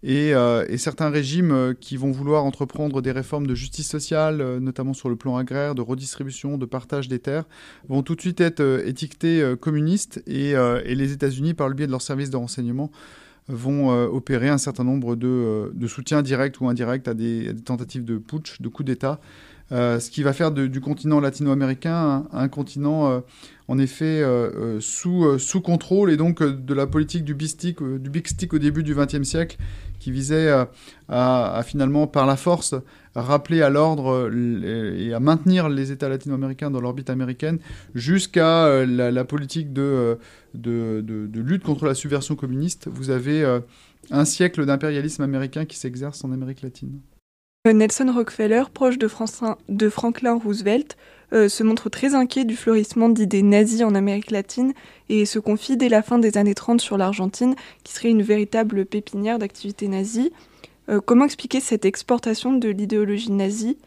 euh, 0.06 0.66
et, 0.70 0.78
certains 0.78 1.10
régimes 1.10 1.52
euh, 1.52 1.74
qui 1.74 1.98
vont 1.98 2.12
vouloir 2.12 2.46
entreprendre 2.46 3.02
des 3.02 3.12
réformes 3.12 3.48
de 3.48 3.56
justice 3.56 3.90
sociale, 3.90 4.42
euh, 4.42 4.60
notamment 4.60 4.94
sur 4.94 5.10
le 5.10 5.16
plan 5.16 5.38
agraire, 5.38 5.74
de 5.76 5.82
redistribution, 5.82 6.58
de 6.58 6.66
partage 6.66 7.08
des 7.08 7.20
terres, 7.20 7.46
vont 7.90 8.04
tout 8.04 8.16
de 8.16 8.22
suite 8.22 8.40
être 8.42 8.62
étiquetés 8.86 9.56
communistes. 9.60 10.22
Et, 10.28 10.54
les 10.86 11.12
États-Unis, 11.12 11.54
par 11.54 11.70
le 11.70 11.76
biais 11.76 11.88
de 11.88 11.92
leurs 11.92 12.02
services 12.02 12.30
de 12.30 12.38
renseignement, 12.38 12.92
vont 13.50 13.90
opérer 13.90 14.50
un 14.50 14.58
certain 14.58 14.84
nombre 14.84 15.16
de, 15.16 15.72
soutiens 15.88 16.22
directs 16.22 16.60
ou 16.60 16.68
indirects 16.68 17.08
à 17.08 17.14
des, 17.14 17.54
tentatives 17.66 18.04
de 18.04 18.18
putsch, 18.18 18.62
de 18.62 18.68
coup 18.68 18.84
d'État, 18.84 19.20
ce 19.72 20.10
qui 20.10 20.24
va 20.24 20.34
faire 20.34 20.52
du 20.52 20.82
continent 20.82 21.20
latino-américain 21.20 22.28
un, 22.32 22.48
continent 22.50 23.24
en 23.68 23.78
effet 23.78 24.24
sous, 24.80 25.40
sous 25.40 25.62
contrôle 25.62 26.12
et 26.12 26.18
donc 26.18 26.44
de 26.44 26.74
la 26.74 26.88
politique 26.88 27.24
du 27.24 27.34
big 27.34 27.50
stick 28.28 28.54
au 28.54 28.60
début 28.60 28.84
du 28.84 28.96
XXe 28.96 29.24
siècle 29.24 29.58
qui 30.08 30.12
visait 30.14 30.50
à, 31.10 31.62
finalement 31.66 32.08
par 32.08 32.26
la 32.26 32.38
force 32.38 32.76
rappeler 33.14 33.62
à 33.62 33.70
l'ordre 33.70 34.32
et 34.34 35.14
à 35.14 35.20
maintenir 35.20 35.68
les 35.68 35.92
États 35.92 36.08
latino-américains 36.08 36.72
dans 36.72 36.80
l'orbite 36.80 37.10
américaine 37.10 37.60
jusqu'à 37.94 38.86
la, 38.86 39.26
politique 39.26 39.74
de, 39.74 40.18
lutte 40.54 41.64
contre 41.64 41.86
la 41.86 41.94
subversion 41.94 42.38
communiste. 42.38 42.88
Vous 42.90 43.10
avez 43.10 43.46
un 44.10 44.24
siècle 44.24 44.66
d'impérialisme 44.66 45.24
américain 45.24 45.66
qui 45.66 45.76
s'exerce 45.76 46.24
en 46.24 46.32
Amérique 46.32 46.62
latine. 46.62 47.02
Nelson 47.66 48.10
Rockefeller, 48.16 48.64
proche 48.74 48.98
de 48.98 49.10
Franklin 49.90 50.40
Roosevelt, 50.42 50.96
euh, 51.34 51.50
se 51.50 51.64
montre 51.64 51.90
très 51.90 52.16
inquiet 52.16 52.46
du 52.46 52.56
fleurissement 52.56 53.10
d'idées 53.10 53.42
nazies 53.42 53.84
en 53.84 53.96
Amérique 53.96 54.32
latine 54.32 54.74
et 55.10 55.26
se 55.26 55.40
confie 55.40 55.76
dès 55.76 55.90
la 55.90 56.02
fin 56.02 56.20
des 56.20 56.38
années 56.38 56.56
30 56.56 56.80
sur 56.80 56.98
l'Argentine, 56.98 57.56
qui 57.84 57.94
serait 57.94 58.10
une 58.10 58.22
véritable 58.22 58.86
pépinière 58.86 59.38
d'activités 59.38 59.88
nazies. 59.90 60.32
Euh, 60.90 61.02
comment 61.04 61.26
expliquer 61.26 61.60
cette 61.60 61.84
exportation 61.84 62.54
de 62.54 62.70
l'idéologie 62.70 63.32
nazie 63.32 63.78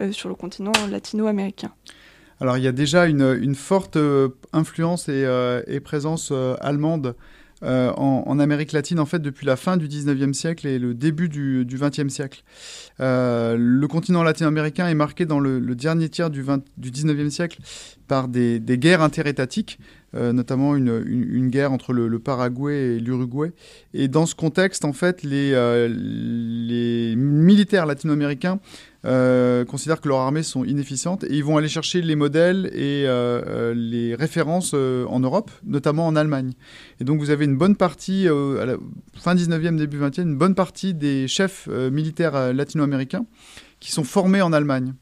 euh, 0.00 0.10
sur 0.10 0.30
le 0.30 0.34
continent 0.34 0.72
latino-américain? 0.90 1.72
Alors 2.40 2.56
il 2.56 2.64
y 2.64 2.68
a 2.68 2.72
déjà 2.72 3.06
une, 3.06 3.54
forte 3.54 3.98
influence 4.52 5.08
et, 5.08 5.80
présence 5.82 6.32
allemande 6.60 7.14
en, 7.62 8.38
Amérique 8.38 8.72
latine, 8.72 9.00
en 9.00 9.06
fait, 9.06 9.20
depuis 9.20 9.46
la 9.46 9.56
fin 9.56 9.76
du 9.76 9.88
19e 9.88 10.32
siècle 10.32 10.66
et 10.66 10.78
le 10.78 10.94
début 10.94 11.28
du, 11.28 11.64
du 11.64 11.78
20e 11.78 12.08
siècle. 12.08 12.42
le 12.98 13.86
continent 13.86 14.22
latino-américain 14.22 14.88
est 14.88 14.94
marqué 14.94 15.26
dans 15.26 15.40
le, 15.40 15.60
dernier 15.74 16.08
tiers 16.08 16.30
du, 16.30 16.42
20, 16.42 16.62
du 16.76 16.90
19e 16.90 17.30
siècle 17.30 17.60
par 18.08 18.28
des, 18.28 18.60
guerres 18.60 19.02
interétatiques 19.02 19.78
euh, 20.16 20.32
notamment 20.32 20.76
une, 20.76 21.50
guerre 21.50 21.72
entre 21.72 21.92
le, 21.92 22.18
Paraguay 22.18 22.96
et 22.96 23.00
l'Uruguay. 23.00 23.52
Et 23.92 24.08
dans 24.08 24.24
ce 24.24 24.34
contexte, 24.34 24.84
en 24.84 24.92
fait, 24.92 25.22
euh, 25.24 25.88
les 25.88 27.14
militaires 27.16 27.86
latino-américains 27.86 28.58
euh, 29.04 29.64
considèrent 29.64 30.00
que 30.00 30.08
leurs 30.08 30.18
armées 30.18 30.42
sont 30.42 30.64
inefficientes 30.64 31.24
et 31.24 31.34
ils 31.34 31.44
vont 31.44 31.56
aller 31.56 31.68
chercher 31.68 32.02
les 32.02 32.16
modèles 32.16 32.70
et 32.72 33.06
les 33.74 34.14
références 34.14 34.74
en 34.74 35.20
Europe, 35.20 35.50
notamment 35.64 36.06
en 36.06 36.16
Allemagne. 36.16 36.52
Et 37.00 37.04
donc 37.04 37.20
vous 37.20 37.30
avez 37.30 37.44
une 37.44 37.56
bonne 37.56 37.76
partie, 37.76 38.26
fin 39.14 39.34
19e, 39.34 39.76
début 39.76 40.00
20e, 40.00 40.22
une 40.22 40.36
bonne 40.36 40.54
partie 40.54 40.94
des 40.94 41.28
chefs 41.28 41.68
militaires 41.68 42.52
latino-américains 42.52 43.26
qui 43.80 43.92
sont 43.92 44.04
formés 44.04 44.42
en 44.42 44.52
Allemagne. 44.52 44.94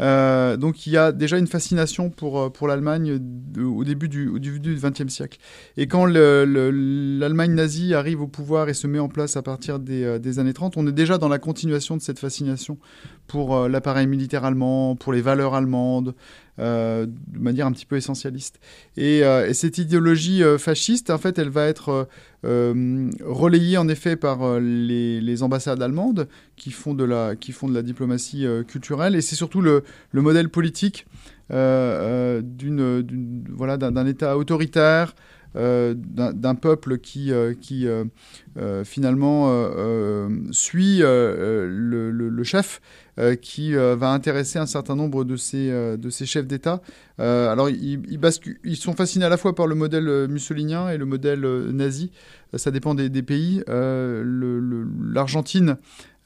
Euh, 0.00 0.56
donc 0.56 0.86
il 0.86 0.92
y 0.92 0.96
a 0.96 1.12
déjà 1.12 1.38
une 1.38 1.46
fascination 1.46 2.08
pour, 2.08 2.40
euh, 2.40 2.50
pour 2.50 2.66
l'Allemagne 2.66 3.20
au 3.58 3.84
début 3.84 4.08
du, 4.08 4.40
du 4.40 4.58
XXe 4.58 5.08
siècle. 5.08 5.38
Et 5.76 5.86
quand 5.86 6.06
l'Allemagne 6.06 7.54
nazie 7.54 7.94
arrive 7.94 8.22
au 8.22 8.28
pouvoir 8.28 8.68
et 8.68 8.74
se 8.74 8.86
met 8.86 8.98
en 8.98 9.08
place 9.08 9.36
à 9.36 9.42
partir 9.42 9.78
des, 9.78 10.04
euh, 10.04 10.18
des, 10.18 10.38
années 10.38 10.54
30, 10.54 10.76
on 10.76 10.86
est 10.86 10.92
déjà 10.92 11.18
dans 11.18 11.28
la 11.28 11.38
continuation 11.38 11.96
de 11.96 12.02
cette 12.02 12.18
fascination 12.18 12.78
pour 13.26 13.68
l'appareil 13.68 14.06
militaire 14.06 14.44
allemand, 14.44 14.96
pour 14.96 15.12
les 15.12 15.22
valeurs 15.22 15.54
allemandes, 15.54 16.14
de 16.58 17.38
manière 17.38 17.66
un 17.66 17.72
petit 17.72 17.86
peu 17.86 17.96
essentialiste. 17.96 18.60
Et, 18.96 19.24
euh, 19.24 19.52
cette 19.52 19.78
idéologie 19.78 20.42
euh, 20.42 20.58
fasciste, 20.58 21.10
en 21.10 21.18
fait, 21.18 21.38
elle 21.38 21.48
va 21.48 21.66
être 21.66 22.08
relayée 22.44 23.78
en 23.78 23.88
effet 23.88 24.16
par 24.16 24.58
les, 24.58 25.42
ambassades 25.42 25.80
allemandes 25.80 26.28
qui 26.56 26.72
font 26.72 26.92
de 26.92 27.04
la, 27.04 27.36
qui 27.36 27.52
font 27.52 27.68
de 27.68 27.74
la 27.74 27.82
diplomatie 27.82 28.46
culturelle. 28.66 29.14
Et 29.14 29.20
c'est 29.20 29.36
surtout 29.36 29.60
le, 29.60 29.84
le, 30.10 30.22
modèle 30.22 30.48
politique 30.48 31.06
d'une, 31.50 32.42
voilà, 33.48 33.76
d'un 33.76 34.06
État 34.06 34.36
autoritaire. 34.36 35.14
D'un 35.54 36.54
peuple 36.54 36.98
qui, 36.98 37.32
qui 37.60 37.86
finalement 38.84 39.68
suit 40.50 41.02
le, 41.02 42.42
chef 42.44 42.80
euh, 43.18 43.36
qui 43.36 43.76
euh, 43.76 43.94
va 43.94 44.08
intéresser 44.08 44.58
un 44.58 44.64
certain 44.64 44.96
nombre 44.96 45.24
de 45.24 45.36
ces, 45.36 45.70
euh, 45.70 45.98
de 45.98 46.08
ces 46.08 46.24
chefs 46.24 46.46
d'État. 46.46 46.80
alors, 47.18 47.68
ils, 47.68 48.00
ils, 48.64 48.76
sont 48.76 48.94
fascinés 48.94 49.26
à 49.26 49.28
la 49.28 49.36
fois 49.36 49.54
par 49.54 49.66
le 49.66 49.74
modèle 49.74 50.28
mussolinien 50.28 50.88
et 50.88 50.96
le 50.96 51.04
modèle 51.04 51.42
nazi. 51.72 52.10
ça 52.54 52.70
dépend 52.70 52.94
des, 52.94 53.10
pays. 53.22 53.62
L'Argentine, 53.68 55.76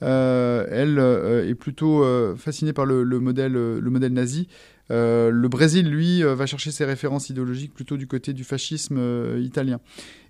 elle, 0.00 1.00
est 1.48 1.56
plutôt 1.56 2.04
fascinée 2.36 2.72
par 2.72 2.86
le, 2.86 3.04
modèle, 3.18 3.52
le 3.52 3.90
modèle 3.90 4.12
nazi. 4.12 4.46
Le 4.90 5.46
Brésil, 5.48 5.88
lui, 5.88 6.22
va 6.22 6.46
chercher 6.46 6.70
ses 6.70 6.84
références 6.84 7.30
idéologiques 7.30 7.74
plutôt 7.74 7.96
du 7.96 8.06
côté 8.06 8.32
du 8.32 8.44
fascisme 8.44 9.00
italien. 9.38 9.80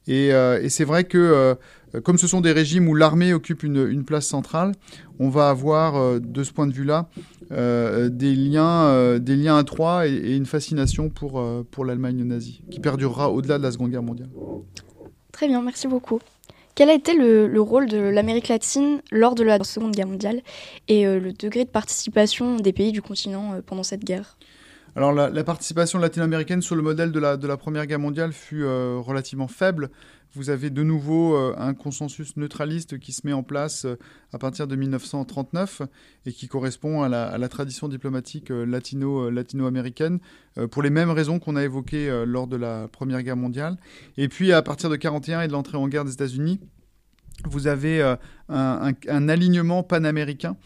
Et, 0.08 0.30
c'est 0.68 0.84
vrai 0.84 1.04
que 1.04 1.56
euh, 1.96 2.00
comme 2.00 2.18
ce 2.18 2.26
sont 2.26 2.40
des 2.40 2.52
régimes 2.52 2.88
où 2.88 2.94
l'armée 2.94 3.32
occupe 3.32 3.62
une, 3.62 4.04
place 4.04 4.26
centrale, 4.26 4.72
on 5.18 5.28
va 5.28 5.50
avoir 5.50 5.96
euh, 5.96 6.20
de 6.20 6.42
ce 6.42 6.52
point 6.52 6.66
de 6.66 6.72
vue-là 6.72 7.08
euh, 7.52 8.08
des, 8.08 8.34
liens, 8.34 9.18
des 9.18 9.36
liens 9.36 9.60
étroits 9.60 10.06
et, 10.06 10.36
une 10.36 10.46
fascination 10.46 11.08
pour, 11.08 11.42
pour 11.70 11.84
l'Allemagne 11.84 12.22
nazie, 12.24 12.62
qui 12.70 12.80
perdurera 12.80 13.30
au-delà 13.30 13.58
de 13.58 13.62
la 13.62 13.72
Seconde 13.72 13.90
Guerre 13.90 14.02
mondiale. 14.02 14.30
Très 15.32 15.48
bien, 15.48 15.62
merci 15.62 15.86
beaucoup. 15.86 16.20
Quel 16.76 16.90
a 16.90 16.92
été 16.92 17.14
le, 17.14 17.58
rôle 17.58 17.88
de 17.88 17.96
l'Amérique 17.96 18.48
latine 18.48 19.00
lors 19.10 19.34
de 19.34 19.42
la 19.42 19.64
Seconde 19.64 19.92
Guerre 19.92 20.08
mondiale 20.08 20.42
et 20.88 21.06
le 21.06 21.32
degré 21.32 21.64
de 21.64 21.70
participation 21.70 22.56
des 22.56 22.74
pays 22.74 22.92
du 22.92 23.00
continent 23.00 23.62
pendant 23.64 23.82
cette 23.82 24.04
guerre? 24.04 24.36
Alors 24.96 25.12
la, 25.12 25.44
participation 25.44 25.98
latino-américaine 25.98 26.62
sur 26.62 26.74
le 26.74 26.82
modèle 26.82 27.12
de 27.12 27.18
la, 27.20 27.56
Première 27.56 27.86
Guerre 27.86 27.98
mondiale 27.98 28.32
fut 28.32 28.64
relativement 28.64 29.46
faible 29.46 29.90
vous 30.36 30.50
avez 30.50 30.70
de 30.70 30.82
nouveau 30.82 31.34
euh, 31.34 31.54
un 31.56 31.74
consensus 31.74 32.36
neutraliste 32.36 32.98
qui 32.98 33.12
se 33.12 33.26
met 33.26 33.32
en 33.32 33.42
place 33.42 33.86
euh, 33.86 33.96
à 34.32 34.38
partir 34.38 34.66
de 34.66 34.76
1939 34.76 35.82
et 36.26 36.32
qui 36.32 36.46
correspond 36.46 37.02
à 37.02 37.08
la, 37.08 37.48
tradition 37.48 37.88
diplomatique 37.88 38.50
euh, 38.50 38.66
latino, 38.66 39.30
latino-américaine 39.30 40.18
pour 40.70 40.82
les 40.82 40.90
mêmes 40.90 41.10
raisons 41.10 41.38
qu'on 41.38 41.56
a 41.56 41.62
évoquées 41.62 42.24
lors 42.26 42.46
de 42.46 42.56
la 42.56 42.88
Première 42.88 43.22
Guerre 43.22 43.36
mondiale. 43.36 43.76
Et 44.16 44.28
puis 44.28 44.52
à 44.52 44.62
partir 44.62 44.88
de 44.88 44.94
1941 44.94 45.42
et 45.42 45.48
de 45.48 45.52
l'entrée 45.52 45.76
en 45.76 45.86
guerre 45.86 46.04
des 46.04 46.12
États-Unis, 46.12 46.60
vous 47.44 47.66
avez 47.66 48.00
euh, 48.00 48.16
un, 48.48 49.28
alignement 49.28 49.82
panaméricain, 49.82 50.56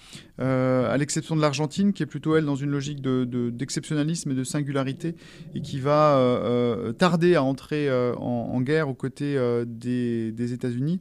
euh, 0.40 0.92
à 0.92 0.96
l'exception 0.96 1.34
de 1.34 1.40
l'Argentine, 1.40 1.92
qui 1.92 2.02
est 2.02 2.06
plutôt, 2.06 2.36
elle, 2.36 2.44
dans 2.44 2.56
une 2.56 2.70
logique 2.70 3.02
d'exceptionnalisme 3.02 4.30
de, 4.30 4.34
et 4.34 4.38
de 4.38 4.44
singularité, 4.44 5.16
et 5.54 5.60
qui 5.60 5.80
va 5.80 6.16
euh, 6.16 6.92
tarder 6.92 7.34
à 7.34 7.42
entrer 7.42 7.90
en, 8.16 8.60
guerre 8.60 8.88
aux 8.88 8.94
côtés 8.94 9.36
des, 9.66 10.52
États-Unis. 10.52 11.00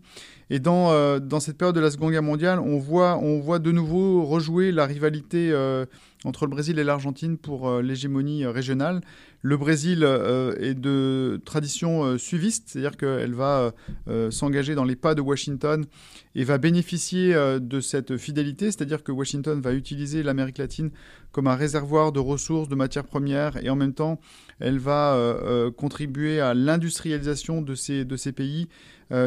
Et 0.50 0.60
dans, 0.60 1.20
dans 1.20 1.40
cette 1.40 1.58
période 1.58 1.76
de 1.76 1.82
la 1.82 1.92
Seconde 1.92 2.12
Guerre 2.12 2.24
mondiale, 2.24 2.60
on 2.60 2.80
voit, 2.80 3.18
on 3.18 3.40
voit 3.40 3.60
de 3.60 3.72
nouveau 3.72 4.26
rejouer 4.26 4.72
la 4.72 4.86
rivalité 4.86 5.54
entre 6.26 6.46
le 6.46 6.52
Brésil 6.52 6.80
et 6.80 6.84
l'Argentine 6.84 7.38
pour 7.38 7.82
l'hégémonie 7.82 8.46
régionale. 8.46 9.02
Le 9.42 9.56
Brésil 9.56 10.04
euh, 10.04 10.54
est 10.60 10.74
de 10.74 11.42
tradition 11.46 12.04
euh, 12.04 12.18
suiviste, 12.18 12.66
c'est-à-dire 12.68 12.98
qu'elle 12.98 13.34
va 13.34 13.74
euh, 14.10 14.32
s'engager 14.32 14.76
dans 14.76 14.84
les 14.84 14.98
pas 14.98 15.16
de 15.16 15.22
Washington 15.22 15.86
et 16.36 16.44
va 16.44 16.58
bénéficier 16.58 17.34
de 17.60 17.80
cette 17.80 18.18
fidélité, 18.18 18.66
c'est-à-dire 18.66 19.04
que 19.04 19.12
Washington 19.12 19.60
va 19.62 19.74
utiliser 19.74 20.24
l'Amérique 20.24 20.58
latine 20.58 20.92
comme 21.32 21.48
un 21.48 21.56
réservoir 21.56 22.12
de 22.12 22.20
ressources, 22.20 22.70
de 22.70 22.76
matières 22.76 23.06
premières, 23.06 23.64
et 23.64 23.70
en 23.70 23.76
même 23.76 23.94
temps, 23.94 24.20
elle 24.60 24.78
va 24.78 25.18
contribuer 25.76 26.40
à 26.40 26.54
l'industrialisation 26.54 27.62
de 27.62 27.74
ces, 27.74 28.06
de 28.06 28.16
ces 28.16 28.32
pays 28.32 28.70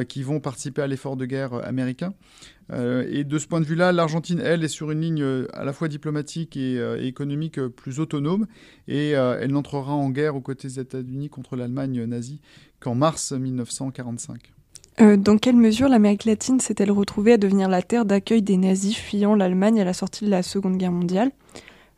qui 0.09 0.23
vont 0.23 0.38
participer 0.38 0.83
à 0.83 0.87
l'effort 0.87 1.16
de 1.16 1.26
guerre 1.26 1.54
américain. 1.54 2.14
Euh, 2.71 3.07
et 3.11 3.25
de 3.25 3.38
ce 3.38 3.47
point 3.47 3.61
de 3.61 3.66
vue-là, 3.66 3.92
l'Argentine, 3.92 4.40
elle, 4.40 4.64
est 4.64 4.69
sur 4.69 4.90
une 4.90 5.00
ligne 5.00 5.23
euh, 5.23 5.47
à 5.52 5.64
la 5.64 5.73
fois 5.73 5.88
diplomatique 5.88 6.57
et, 6.57 6.78
euh, 6.78 7.02
économique 7.02 7.61
plus 7.61 8.00
autonome, 8.00 8.47
et 8.88 9.11
elle 9.11 9.52
n'entrera 9.52 9.92
en 9.92 10.11
guerre 10.11 10.37
aux 10.37 10.40
côtés 10.40 10.69
des 10.69 10.81
États-Unis 10.81 11.28
contre 11.28 11.57
l'Allemagne 11.57 12.04
nazie 12.04 12.40
qu'en 12.81 12.95
mars 12.95 13.33
1945. 13.33 14.52
dans 15.19 15.38
quelle 15.38 15.57
mesure 15.57 15.88
l'Amérique 15.88 16.25
latine 16.25 16.61
s'est-elle 16.61 16.90
retrouvée 16.90 17.35
à 17.35 17.38
devenir 17.38 17.69
la 17.69 17.83
terre 17.83 18.04
d'accueil 18.04 18.42
des 18.42 18.57
nazis 18.57 18.97
fuyant 18.97 19.35
l'Allemagne 19.35 19.81
à 19.81 19.85
la 19.85 19.92
sortie 19.92 20.25
de 20.25 20.31
la 20.31 20.42
Seconde 20.42 20.76
Guerre 20.76 20.92
mondiale? 20.92 21.31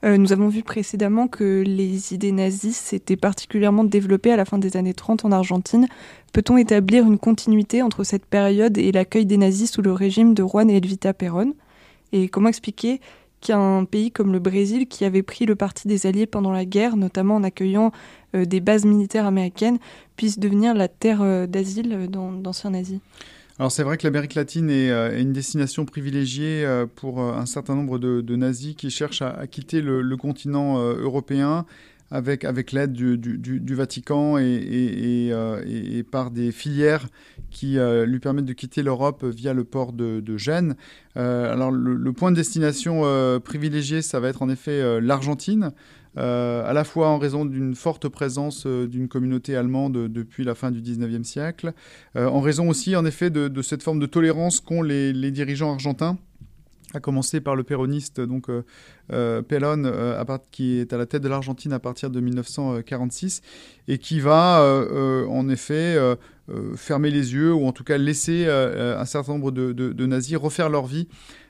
Euh, 0.05 0.19
nous 0.19 0.33
avons 0.33 0.49
vu 0.49 0.63
précédemment 0.63 1.29
que 1.29 1.63
les 1.67 2.13
idées 2.13 2.33
nazies 2.33 2.75
s'étaient 2.75 3.17
particulièrement 3.17 3.85
développées 3.85 4.33
à 4.33 4.37
la 4.37 4.45
fin 4.45 4.59
des 4.59 4.77
années 4.77 4.93
30 4.93 5.25
en 5.25 5.33
Argentine. 5.33 5.87
Peut-on 6.33 6.59
établir 6.59 7.07
une 7.07 7.19
continuité 7.19 7.83
entre 7.83 8.05
cette 8.05 8.27
période 8.27 8.77
et 8.77 8.93
l'accueil 8.93 9.25
des 9.25 9.39
nazis 9.39 9.71
sous 9.71 9.83
le 9.83 9.93
régime 9.93 10.35
de 10.35 10.43
Juan 10.43 10.69
et 10.69 10.77
Elvita 10.77 11.15
Perón? 11.15 11.55
Et 12.13 12.29
comment 12.29 12.49
expliquer 12.49 13.01
qu'un 13.41 13.85
pays 13.85 14.11
comme 14.11 14.33
le 14.33 14.39
Brésil, 14.39 14.87
qui 14.87 15.05
avait 15.05 15.23
pris 15.23 15.47
le 15.47 15.55
parti 15.55 15.89
des 15.89 16.07
Alliés 16.07 16.27
pendant 16.27 16.53
la 16.53 16.65
guerre, 16.65 16.97
notamment 16.97 17.37
en 17.37 17.43
accueillant 17.43 17.93
euh, 18.35 18.45
des 18.45 18.61
bases 18.61 18.85
militaires 18.85 19.27
américaines, 19.27 19.79
puisse 20.17 20.39
devenir 20.39 20.75
la 20.75 20.89
terre 20.89 21.23
euh, 21.23 21.47
d'asile 21.47 22.09
d'anciens 22.09 22.71
nazis? 22.71 23.01
Alors 23.59 23.71
c'est 23.71 23.85
vrai 23.85 23.97
que 23.97 24.05
l'Amérique 24.05 24.35
latine 24.35 24.69
est, 24.69 24.91
euh, 24.91 25.21
une 25.21 25.33
destination 25.33 25.85
privilégiée 25.85 26.65
euh, 26.65 26.87
pour 26.93 27.23
euh, 27.23 27.35
un 27.35 27.47
certain 27.47 27.77
nombre 27.77 28.01
de, 28.01 28.37
nazis 28.37 28.75
qui 28.75 28.91
cherchent 28.91 29.23
à, 29.23 29.47
quitter 29.47 29.81
le, 29.81 30.17
continent 30.17 30.79
européen 30.79 31.65
avec, 32.11 32.45
avec 32.45 32.73
l'aide 32.73 32.93
du, 32.93 33.75
Vatican 33.75 34.39
et, 34.39 35.31
et, 35.31 36.03
par 36.03 36.31
des 36.33 36.51
filières 36.51 37.07
qui 37.51 37.79
lui 38.07 38.19
permettent 38.19 38.45
de 38.45 38.53
quitter 38.53 38.83
l'Europe 38.83 39.25
via 39.25 39.53
le 39.53 39.65
port 39.65 39.93
de, 39.93 40.37
Gênes. 40.37 40.75
alors 41.15 41.71
le, 41.71 42.13
point 42.13 42.33
de 42.33 42.37
destination 42.37 43.03
privilégié, 43.41 44.03
ça 44.03 44.19
va 44.19 44.29
être 44.29 44.43
en 44.43 44.49
effet 44.49 45.01
l'Argentine. 45.01 45.71
Euh, 46.17 46.65
à 46.65 46.73
la 46.73 46.85
fois 46.85 47.09
en 47.09 47.19
raison 47.19 47.45
d'une 47.45 47.75
forte 47.75 48.09
présence 48.09 48.67
euh, 48.67 48.87
d'une 48.87 49.09
communauté 49.09 49.57
allemande 49.57 50.09
depuis 50.09 50.45
la 50.45 50.55
fin 50.55 50.71
du 50.71 50.81
19e 50.81 51.25
siècle, 51.25 51.73
euh, 52.17 52.29
en 52.29 52.41
raison 52.41 52.69
aussi 52.69 52.95
en 52.95 53.05
effet 53.05 53.31
de, 53.31 53.63
cette 53.63 53.83
forme 53.83 53.99
de 53.99 54.07
tolérance 54.07 54.61
qu'ont 54.61 54.83
les, 54.83 55.13
dirigeants 55.33 55.73
argentins 55.73 56.17
à 56.93 57.01
commencer 57.01 57.41
par 57.41 57.57
le 57.57 57.65
péroniste 57.65 58.21
donc 58.21 58.47
euh, 58.49 59.43
qui 60.53 60.79
est 60.79 60.93
à 60.93 60.97
la 60.97 61.07
tête 61.07 61.23
de 61.23 61.29
l'Argentine 61.29 61.73
à 61.73 61.81
partir 61.81 62.11
de 62.11 62.21
1946 62.21 63.43
et 63.89 63.99
qui 63.99 64.21
va 64.21 64.63
en 65.29 65.49
effet 65.49 65.99
fermer 66.77 67.11
les 67.11 67.35
yeux 67.35 67.53
ou 67.53 67.67
en 67.67 67.73
tout 67.73 67.83
cas 67.83 67.99
laisser 67.99 68.47
un 68.47 69.05
certain 69.07 69.33
nombre 69.33 69.51
de, 69.51 70.07
nazis 70.07 70.37
refaire 70.37 70.69
leur 70.69 70.87
vie 70.87 71.09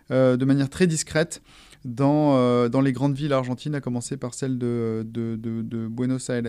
de 0.09 0.45
manière 0.47 0.71
très 0.71 0.87
discrète 0.87 1.43
dans, 1.85 2.69
dans 2.69 2.81
les 2.81 2.93
grandes 2.93 3.15
villes 3.15 3.33
argentines, 3.33 3.75
à 3.75 3.81
commencer 3.81 4.17
par 4.17 4.35
celle 4.35 4.59
de, 4.59 5.07
de, 5.07 5.37
de, 5.37 5.87
Buenos 5.87 6.31
Aires. 6.31 6.43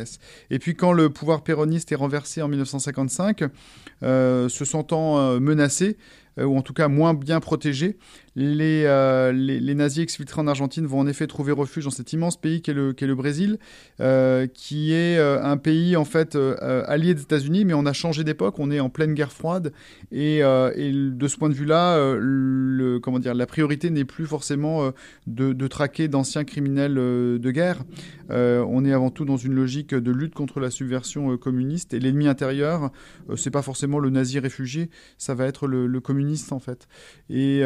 Et 0.49 0.59
puis 0.59 0.75
quand 0.75 0.93
le 0.93 1.09
pouvoir 1.09 1.43
péroniste 1.43 1.91
est 1.91 1.95
renversé 1.95 2.41
en 2.41 2.47
1955, 2.47 3.43
se 4.01 4.65
sentant 4.65 5.39
menacé, 5.39 5.97
ou 6.37 6.57
en 6.57 6.61
tout 6.61 6.73
cas 6.73 6.87
moins 6.87 7.13
bien 7.13 7.39
protégé, 7.39 7.97
euh, 8.37 9.31
les, 9.31 9.59
les, 9.59 9.75
nazis 9.75 10.03
exfiltrés 10.03 10.41
en 10.41 10.47
Argentine 10.47 10.85
vont 10.85 10.99
en 10.99 11.07
effet 11.07 11.27
trouver 11.27 11.53
refuge 11.53 11.85
dans 11.85 11.91
cet 11.91 12.11
immense 12.11 12.39
pays 12.39 12.61
qu'est 12.61 12.73
le, 12.73 12.93
le 12.99 13.15
Brésil, 13.15 13.59
euh, 14.01 14.47
qui 14.47 14.91
est 14.91 15.17
euh, 15.17 15.41
un 15.41 15.57
pays 15.57 15.95
en 15.95 16.05
fait 16.05 16.35
allié 16.35 17.13
des 17.13 17.21
États-Unis, 17.21 17.65
mais 17.65 17.73
on 17.73 17.85
a 17.85 17.93
changé 17.93 18.23
d'époque, 18.23 18.59
on 18.59 18.71
est 18.71 18.79
en 18.79 18.89
pleine 18.89 19.13
guerre 19.13 19.31
froide, 19.31 19.71
et, 20.11 20.41
de 20.41 21.27
ce 21.27 21.37
point 21.37 21.49
de 21.49 21.53
vue-là, 21.53 22.15
le, 22.19 22.99
comment 22.99 23.19
dire, 23.19 23.33
la 23.33 23.45
priorité 23.45 23.89
n'est 23.89 24.05
plus 24.05 24.25
forcément 24.25 24.91
de, 25.27 25.53
de, 25.53 25.67
traquer 25.67 26.07
d'anciens 26.07 26.43
criminels 26.43 26.95
de 26.95 27.51
guerre. 27.51 27.83
on 28.29 28.85
est 28.85 28.93
avant 28.93 29.09
tout 29.09 29.25
dans 29.25 29.37
une 29.37 29.53
logique 29.53 29.93
de 29.93 30.11
lutte 30.11 30.33
contre 30.33 30.59
la 30.59 30.69
subversion 30.69 31.37
communiste, 31.37 31.93
et 31.93 31.99
l'ennemi 31.99 32.27
intérieur, 32.27 32.91
c'est 33.35 33.51
pas 33.51 33.61
forcément 33.61 33.99
le 33.99 34.09
nazi 34.09 34.39
réfugié, 34.39 34.89
ça 35.17 35.35
va 35.35 35.45
être 35.45 35.67
le, 35.67 35.87
le 35.87 35.99
en 36.51 36.59
fait. 36.59 36.87
Et 37.29 37.63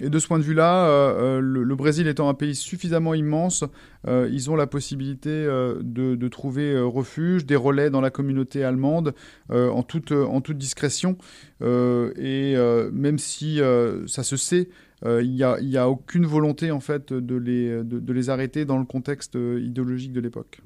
et 0.00 0.10
de 0.10 0.18
ce 0.18 0.26
point 0.26 0.38
de 0.38 0.44
vue-là, 0.44 0.88
euh, 0.88 1.38
euh, 1.38 1.40
le, 1.40 1.74
Brésil 1.76 2.08
étant 2.08 2.28
un 2.28 2.34
pays 2.34 2.54
suffisamment 2.54 3.14
immense, 3.14 3.64
euh, 4.06 4.28
ils 4.32 4.50
ont 4.50 4.56
la 4.56 4.66
possibilité 4.66 5.28
de, 5.28 6.28
trouver 6.28 6.78
refuge, 6.80 7.46
des 7.46 7.56
relais 7.56 7.90
dans 7.90 8.00
la 8.00 8.10
communauté 8.10 8.64
allemande 8.64 9.14
en, 9.50 9.82
toute, 9.82 10.12
discrétion. 10.52 11.16
et 11.60 12.54
même 12.92 13.18
si 13.18 13.60
ça 14.06 14.22
se 14.22 14.36
sait, 14.36 14.68
il 15.04 15.30
n'y 15.30 15.42
a, 15.42 15.82
a, 15.82 15.88
aucune 15.88 16.26
volonté 16.26 16.70
en 16.70 16.80
fait 16.80 17.12
de 17.12 17.36
les, 17.36 17.82
de 17.82 18.12
les 18.12 18.30
arrêter 18.30 18.64
dans 18.64 18.78
le 18.78 18.84
contexte 18.84 19.34
idéologique 19.34 20.12
de 20.12 20.20
l'époque. 20.20 20.60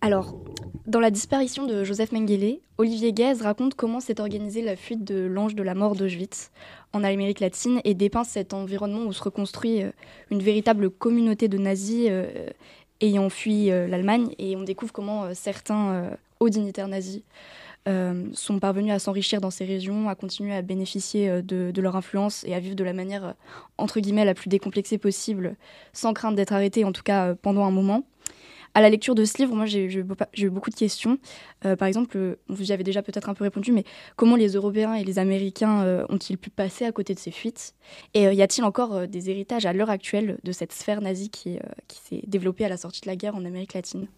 Alors, 0.00 0.38
dans 0.86 1.00
la 1.00 1.10
disparition 1.10 1.66
de 1.66 1.82
Joseph 1.82 2.12
Mengele, 2.12 2.58
Olivier 2.78 3.12
Guez 3.12 3.34
raconte 3.40 3.74
comment 3.74 3.98
s'est 3.98 4.20
organisée 4.20 4.62
la 4.62 4.76
fuite 4.76 5.02
de 5.02 5.26
l'ange 5.26 5.56
de 5.56 5.62
la 5.62 5.74
mort 5.74 5.96
d'Auschwitz. 5.96 6.50
En 6.92 7.02
Amérique 7.02 7.40
latine 7.40 7.80
et 7.84 7.94
dépeint 7.94 8.24
cet 8.24 8.54
environnement 8.54 9.04
où 9.04 9.12
se 9.12 9.22
reconstruit 9.22 9.82
euh, 9.82 9.90
une 10.30 10.40
véritable 10.40 10.90
communauté 10.90 11.48
de 11.48 11.58
nazis 11.58 12.06
euh, 12.08 12.50
ayant 13.00 13.28
fui 13.30 13.70
euh, 13.70 13.88
l'Allemagne 13.88 14.28
et 14.38 14.54
on 14.54 14.62
découvre 14.62 14.92
comment 14.92 15.34
certains 15.34 16.12
hauts 16.40 16.48
dignitaires 16.48 16.88
nazis 16.88 17.22
sont 18.32 18.58
parvenus 18.58 18.92
à 18.92 18.98
s'enrichir 18.98 19.40
dans 19.40 19.52
ces 19.52 19.64
régions, 19.64 20.08
à 20.08 20.16
continuer 20.16 20.52
à 20.52 20.60
bénéficier 20.60 21.40
de, 21.42 21.80
leur 21.80 21.94
influence 21.94 22.42
et 22.42 22.52
à 22.52 22.58
vivre 22.58 22.74
de 22.74 22.82
la 22.82 22.92
manière 22.92 23.34
entre 23.78 24.00
guillemets 24.00 24.24
la 24.24 24.34
plus 24.34 24.48
décomplexée 24.48 24.98
possible, 24.98 25.54
sans 25.92 26.12
crainte 26.12 26.34
d'être 26.34 26.52
arrêtés, 26.52 26.84
en 26.84 26.90
tout 26.90 27.04
cas 27.04 27.36
pendant 27.36 27.64
un 27.64 27.70
moment 27.70 28.02
à 28.76 28.82
la 28.82 28.90
lecture 28.90 29.14
de 29.14 29.24
ce 29.24 29.38
livre, 29.38 29.54
moi, 29.54 29.64
j'ai 29.64 29.86
eu 29.86 30.50
beaucoup 30.50 30.68
de 30.68 30.74
questions. 30.74 31.18
Euh, 31.64 31.76
par 31.76 31.88
exemple, 31.88 32.36
vous 32.50 32.62
y 32.62 32.72
avez 32.72 32.84
déjà 32.84 33.00
peut-être 33.00 33.30
un 33.30 33.34
peu 33.34 33.44
répondu, 33.44 33.72
mais 33.72 33.84
comment 34.16 34.36
les 34.36 34.48
Européens 34.48 34.92
et 34.92 35.02
les 35.02 35.18
Américains 35.18 35.82
euh, 35.82 36.04
ont-ils 36.10 36.36
pu 36.36 36.50
passer 36.50 36.84
à 36.84 36.92
côté 36.92 37.14
de 37.14 37.18
ces 37.18 37.30
fuites? 37.30 37.72
Et 38.12 38.26
euh, 38.26 38.34
y 38.34 38.42
a-t-il 38.42 38.64
encore 38.64 39.08
des 39.08 39.30
héritages 39.30 39.64
à 39.64 39.72
l'heure 39.72 39.88
actuelle 39.88 40.36
de 40.44 40.52
cette 40.52 40.74
sphère 40.74 41.00
nazie 41.00 41.30
qui, 41.30 41.58
s'est 41.88 42.20
développée 42.26 42.66
à 42.66 42.68
la 42.68 42.76
sortie 42.76 43.00
de 43.00 43.06
la 43.06 43.16
guerre 43.16 43.34
en 43.34 43.46
Amérique 43.46 43.72
latine? 43.72 44.08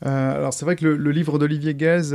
Alors, 0.00 0.52
c'est 0.52 0.64
vrai 0.64 0.74
que 0.74 0.84
le, 0.84 1.10
livre 1.12 1.38
d'Olivier 1.38 1.76
Guez 1.76 2.10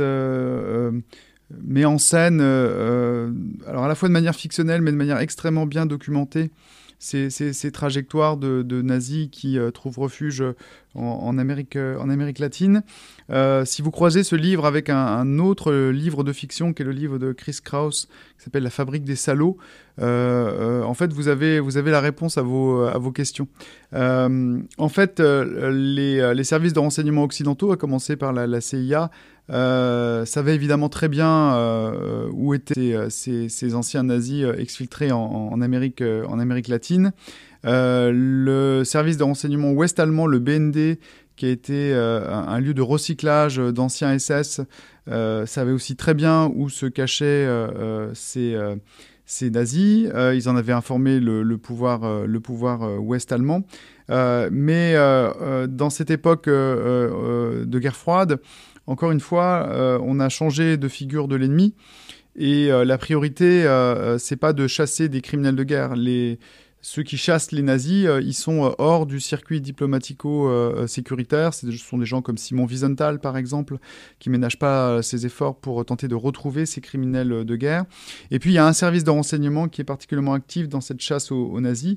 met 1.62 1.86
en 1.86 1.96
scène, 1.96 2.42
alors 2.42 3.84
à 3.84 3.88
la 3.88 3.94
fois 3.94 4.10
de 4.10 4.12
manière 4.12 4.34
fictionnelle, 4.34 4.82
mais 4.82 4.92
de 4.92 4.96
manière 4.96 5.18
extrêmement 5.18 5.64
bien 5.64 5.86
documentée, 5.86 6.50
ces, 6.98 7.72
trajectoires 7.72 8.36
de, 8.36 8.82
nazis 8.82 9.28
qui 9.30 9.56
trouvent 9.72 9.98
refuge 9.98 10.44
en, 10.94 11.38
Amérique, 11.38 11.76
euh, 11.76 11.98
en 11.98 12.08
Amérique 12.08 12.38
latine. 12.38 12.82
Euh, 13.30 13.64
si 13.64 13.82
vous 13.82 13.90
croisez 13.90 14.24
ce 14.24 14.36
livre 14.36 14.66
avec 14.66 14.88
un, 14.88 15.38
autre 15.38 15.72
livre 15.72 16.24
de 16.24 16.32
fiction, 16.32 16.72
qui 16.72 16.82
est 16.82 16.84
le 16.84 16.92
livre 16.92 17.18
de 17.18 17.32
Chris 17.32 17.58
Kraus, 17.62 18.08
qui 18.36 18.44
s'appelle 18.44 18.62
La 18.62 18.70
fabrique 18.70 19.04
des 19.04 19.16
salauds, 19.16 19.58
euh, 20.00 20.82
en 20.82 20.94
fait, 20.94 21.12
vous 21.12 21.28
avez, 21.28 21.60
vous 21.60 21.76
avez 21.76 21.90
la 21.90 22.00
réponse 22.00 22.38
à 22.38 22.42
vos, 22.42 22.82
à 22.82 22.98
vos 22.98 23.12
questions. 23.12 23.48
en 23.92 24.88
fait, 24.88 25.20
les, 25.20 26.34
les, 26.34 26.44
services 26.44 26.72
de 26.72 26.80
renseignement 26.80 27.24
occidentaux, 27.24 27.72
à 27.72 27.76
commencer 27.76 28.16
par 28.16 28.32
la, 28.32 28.60
CIA, 28.60 29.10
savaient 29.48 30.54
évidemment 30.54 30.88
très 30.88 31.08
bien 31.08 31.54
où 32.32 32.54
étaient 32.54 32.96
ces, 33.10 33.74
anciens 33.74 34.04
nazis 34.04 34.46
exfiltrés 34.56 35.12
en, 35.12 35.60
Amérique, 35.60 36.02
en 36.02 36.38
Amérique 36.38 36.68
latine. 36.68 37.12
Euh, 37.64 38.12
le 38.14 38.84
service 38.84 39.16
de 39.16 39.24
renseignement 39.24 39.72
ouest-allemand, 39.72 40.26
le 40.26 40.38
BND, 40.38 40.98
qui 41.36 41.46
a 41.46 41.50
été 41.50 41.92
euh, 41.92 42.28
un, 42.32 42.60
lieu 42.60 42.74
de 42.74 42.82
recyclage 42.82 43.58
d'anciens 43.58 44.18
SS, 44.18 44.60
euh, 45.08 45.46
savait 45.46 45.72
aussi 45.72 45.96
très 45.96 46.14
bien 46.14 46.50
où 46.54 46.68
se 46.68 46.86
cachaient 46.86 47.48
ces, 48.14 48.56
ces, 49.24 49.50
nazis. 49.50 50.08
ils 50.34 50.48
en 50.48 50.56
avaient 50.56 50.72
informé 50.72 51.20
le, 51.20 51.56
pouvoir, 51.56 52.26
le 52.26 52.40
pouvoir 52.40 53.02
ouest-allemand. 53.02 53.62
mais 54.08 54.94
dans 55.68 55.90
cette 55.90 56.10
époque 56.10 56.48
de 56.48 57.78
guerre 57.78 57.96
froide, 57.96 58.40
encore 58.86 59.10
une 59.10 59.20
fois, 59.20 59.98
on 60.02 60.18
a 60.20 60.28
changé 60.28 60.76
de 60.76 60.88
figure 60.88 61.28
de 61.28 61.36
l'ennemi. 61.36 61.74
Et 62.36 62.68
la 62.68 62.98
priorité, 62.98 63.64
c'est 64.18 64.36
pas 64.36 64.52
de 64.52 64.66
chasser 64.66 65.08
des 65.08 65.20
criminels 65.20 65.56
de 65.56 65.64
guerre. 65.64 65.94
Ceux 66.90 67.02
qui 67.02 67.18
chassent 67.18 67.52
les 67.52 67.60
nazis, 67.60 68.06
euh, 68.06 68.22
ils 68.22 68.32
sont 68.32 68.64
euh, 68.64 68.70
hors 68.78 69.04
du 69.04 69.20
circuit 69.20 69.60
diplomatico-sécuritaire. 69.60 71.52
Ce 71.52 71.70
sont 71.72 71.98
des 71.98 72.06
gens 72.06 72.22
comme 72.22 72.38
Simon 72.38 72.64
Wiesenthal, 72.64 73.20
par 73.20 73.36
exemple, 73.36 73.76
qui 74.18 74.30
ménagent 74.30 74.58
pas 74.58 75.02
ses 75.02 75.26
efforts 75.26 75.56
pour 75.56 75.84
tenter 75.84 76.08
de 76.08 76.14
retrouver 76.14 76.64
ces 76.64 76.80
criminels 76.80 77.44
de 77.44 77.56
guerre. 77.56 77.84
Et 78.30 78.38
puis, 78.38 78.52
il 78.52 78.54
y 78.54 78.58
a 78.58 78.66
un 78.66 78.72
service 78.72 79.04
de 79.04 79.10
renseignement 79.10 79.68
qui 79.68 79.82
est 79.82 79.84
particulièrement 79.84 80.32
actif 80.32 80.66
dans 80.66 80.80
cette 80.80 81.02
chasse 81.02 81.30
aux, 81.30 81.60
nazis. 81.60 81.96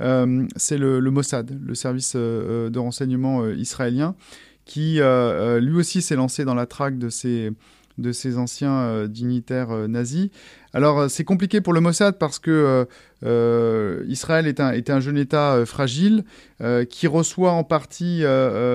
Euh, 0.00 0.44
c'est 0.56 0.76
le, 0.76 1.00
Mossad, 1.00 1.56
le 1.64 1.74
service 1.76 2.16
de 2.16 2.78
renseignement 2.78 3.48
israélien, 3.48 4.16
qui 4.64 4.94
lui 4.96 5.76
aussi 5.76 6.02
s'est 6.02 6.16
lancé 6.16 6.44
dans 6.44 6.54
la 6.56 6.66
traque 6.66 6.98
de 6.98 7.10
ces 7.10 8.38
anciens 8.38 9.06
dignitaires 9.06 9.88
nazis. 9.88 10.30
Alors 10.74 11.10
c'est 11.10 11.24
compliqué 11.24 11.60
pour 11.60 11.72
le 11.72 11.80
Mossad 11.80 12.18
parce 12.18 12.38
que 12.38 12.86
euh, 13.24 14.04
Israël 14.08 14.46
est 14.46 14.60
un, 14.60 14.72
un, 14.88 15.00
jeune 15.00 15.16
État 15.16 15.54
euh, 15.54 15.66
fragile 15.66 16.24
euh, 16.60 16.84
qui 16.84 17.06
reçoit 17.06 17.52
en 17.52 17.62
partie 17.64 18.22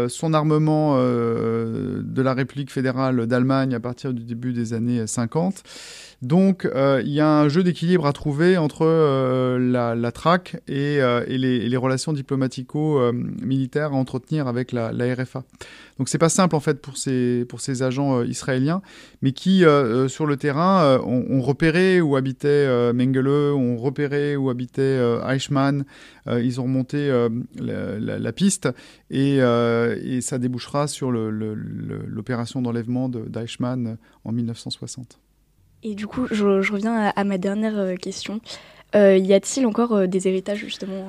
son 0.09 0.33
armement 0.33 0.97
de 0.97 2.21
la 2.21 2.33
République 2.33 2.71
fédérale 2.71 3.27
d'Allemagne 3.27 3.73
à 3.73 3.79
partir 3.79 4.13
du 4.13 4.23
début 4.23 4.53
des 4.53 4.73
années 4.73 5.05
50. 5.05 5.63
Donc 6.23 6.67
il 6.73 7.09
y 7.09 7.19
a 7.19 7.29
un 7.29 7.47
jeu 7.47 7.63
d'équilibre 7.63 8.07
à 8.07 8.13
trouver 8.13 8.57
entre 8.57 8.85
la, 9.57 10.11
traque 10.11 10.57
et, 10.67 10.99
les, 11.27 11.77
relations 11.77 12.13
diplomatico-militaires 12.13 13.93
à 13.93 13.95
entretenir 13.95 14.47
avec 14.47 14.71
la, 14.71 14.89
RFA. 14.89 15.43
Donc 15.97 16.09
c'est 16.09 16.17
pas 16.17 16.29
simple 16.29 16.55
en 16.55 16.59
fait 16.59 16.81
pour 16.81 16.97
ces, 16.97 17.45
pour 17.47 17.61
ces 17.61 17.83
agents 17.83 18.23
israéliens, 18.23 18.81
mais 19.21 19.31
qui 19.31 19.63
sur 20.07 20.25
le 20.25 20.37
terrain 20.37 20.99
ont, 21.05 21.41
repéré 21.41 21.86
où 22.01 22.15
habitait 22.15 22.93
Mengele, 22.93 23.53
ont 23.53 23.77
repéré 23.77 24.35
où 24.35 24.49
habitait 24.49 24.81
euh, 24.81 25.27
Eichmann. 25.27 25.85
Euh, 26.27 26.41
ils 26.41 26.59
ont 26.59 26.63
remonté 26.63 26.97
euh, 26.97 27.29
la, 27.59 28.31
piste 28.31 28.69
et, 29.09 29.39
ça 30.21 30.37
débouchera 30.37 30.87
sur 30.87 31.11
l'opération 31.11 32.61
d'enlèvement 32.61 33.09
d'Eichmann 33.09 33.97
en 34.23 34.31
1960. 34.31 35.19
Et 35.83 35.95
du 35.95 36.07
coup, 36.07 36.27
je, 36.31 36.71
reviens 36.71 37.11
à, 37.15 37.23
ma 37.23 37.37
dernière 37.37 37.97
question. 37.97 38.41
y 38.93 39.33
a-t-il 39.33 39.65
encore 39.65 40.07
des 40.07 40.27
héritages 40.27 40.59
justement 40.59 41.07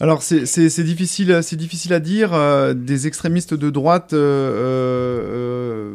alors 0.00 0.22
c'est 0.22 0.84
difficile, 0.84 1.40
c'est 1.42 1.56
difficile 1.56 1.92
à 1.92 1.98
dire. 1.98 2.30
des 2.76 3.08
extrémistes 3.08 3.54
de 3.54 3.68
droite 3.68 4.12
euh, 4.12 5.94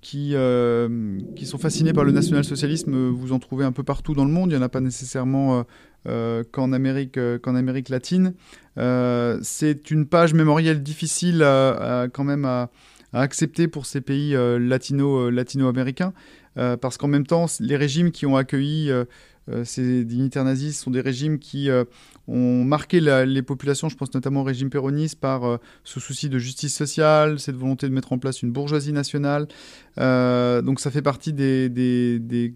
qui, 0.00 0.30
euh, 0.34 1.18
qui 1.36 1.46
sont 1.46 1.58
fascinés 1.58 1.92
par 1.92 2.04
le 2.04 2.12
national-socialisme, 2.12 3.10
vous 3.10 3.32
en 3.32 3.38
trouvez 3.38 3.64
un 3.64 3.72
peu 3.72 3.82
partout 3.82 4.14
dans 4.14 4.24
le 4.24 4.30
monde. 4.30 4.50
Il 4.50 4.54
n'y 4.54 4.60
en 4.60 4.64
a 4.64 4.68
pas 4.68 4.80
nécessairement 4.80 5.64
euh, 6.06 6.44
qu'en 6.50 6.72
Amérique, 6.72 7.18
qu'en 7.42 7.54
Amérique 7.54 7.88
latine. 7.88 8.34
c'est 8.76 9.90
une 9.90 10.06
page 10.06 10.34
mémorielle 10.34 10.82
difficile 10.82 11.38
quand 12.12 12.24
même 12.24 12.44
à, 12.44 12.70
accepter 13.12 13.68
pour 13.68 13.86
ces 13.86 14.00
pays 14.00 14.36
latino, 14.58 15.30
latino-américains, 15.30 16.12
parce 16.54 16.98
qu'en 16.98 17.08
même 17.08 17.26
temps, 17.26 17.46
les 17.60 17.76
régimes 17.76 18.10
qui 18.10 18.26
ont 18.26 18.36
accueilli 18.36 18.92
ces 19.64 20.04
dignitaires 20.04 20.44
nazis 20.44 20.78
sont 20.78 20.90
des 20.90 21.00
régimes 21.00 21.38
qui 21.38 21.70
ont 22.28 22.64
marqué 22.64 23.00
les 23.00 23.42
populations, 23.42 23.88
je 23.88 23.96
pense 23.96 24.12
notamment 24.14 24.42
au 24.42 24.44
régime 24.44 24.70
péroniste, 24.70 25.18
par 25.18 25.58
ce 25.84 25.98
souci 26.00 26.28
de 26.28 26.38
justice 26.38 26.76
sociale, 26.76 27.38
cette 27.40 27.56
volonté 27.56 27.88
de 27.88 27.94
mettre 27.94 28.12
en 28.12 28.18
place 28.18 28.42
une 28.42 28.52
bourgeoisie 28.52 28.92
nationale. 28.92 29.48
donc 29.96 30.80
ça 30.80 30.90
fait 30.90 31.02
partie 31.02 31.32
des, 31.32 32.52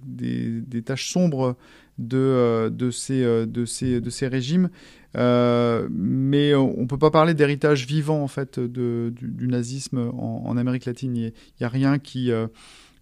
tâches 0.84 1.10
sombres 1.10 1.56
de, 1.98 2.70
de, 2.70 2.90
ces, 2.90 4.28
régimes. 4.28 4.68
Euh, 5.16 5.88
mais 5.90 6.54
on 6.54 6.82
ne 6.82 6.86
peut 6.86 6.98
pas 6.98 7.10
parler 7.10 7.34
d'héritage 7.34 7.86
vivant 7.86 8.22
en 8.22 8.28
fait 8.28 8.58
du, 8.58 9.12
nazisme 9.46 10.10
en, 10.18 10.56
Amérique 10.56 10.86
latine. 10.86 11.16
Il 11.16 11.32
n'y 11.60 11.66
a, 11.66 11.68
rien 11.68 11.98
qui 11.98 12.30
euh, 12.30 12.46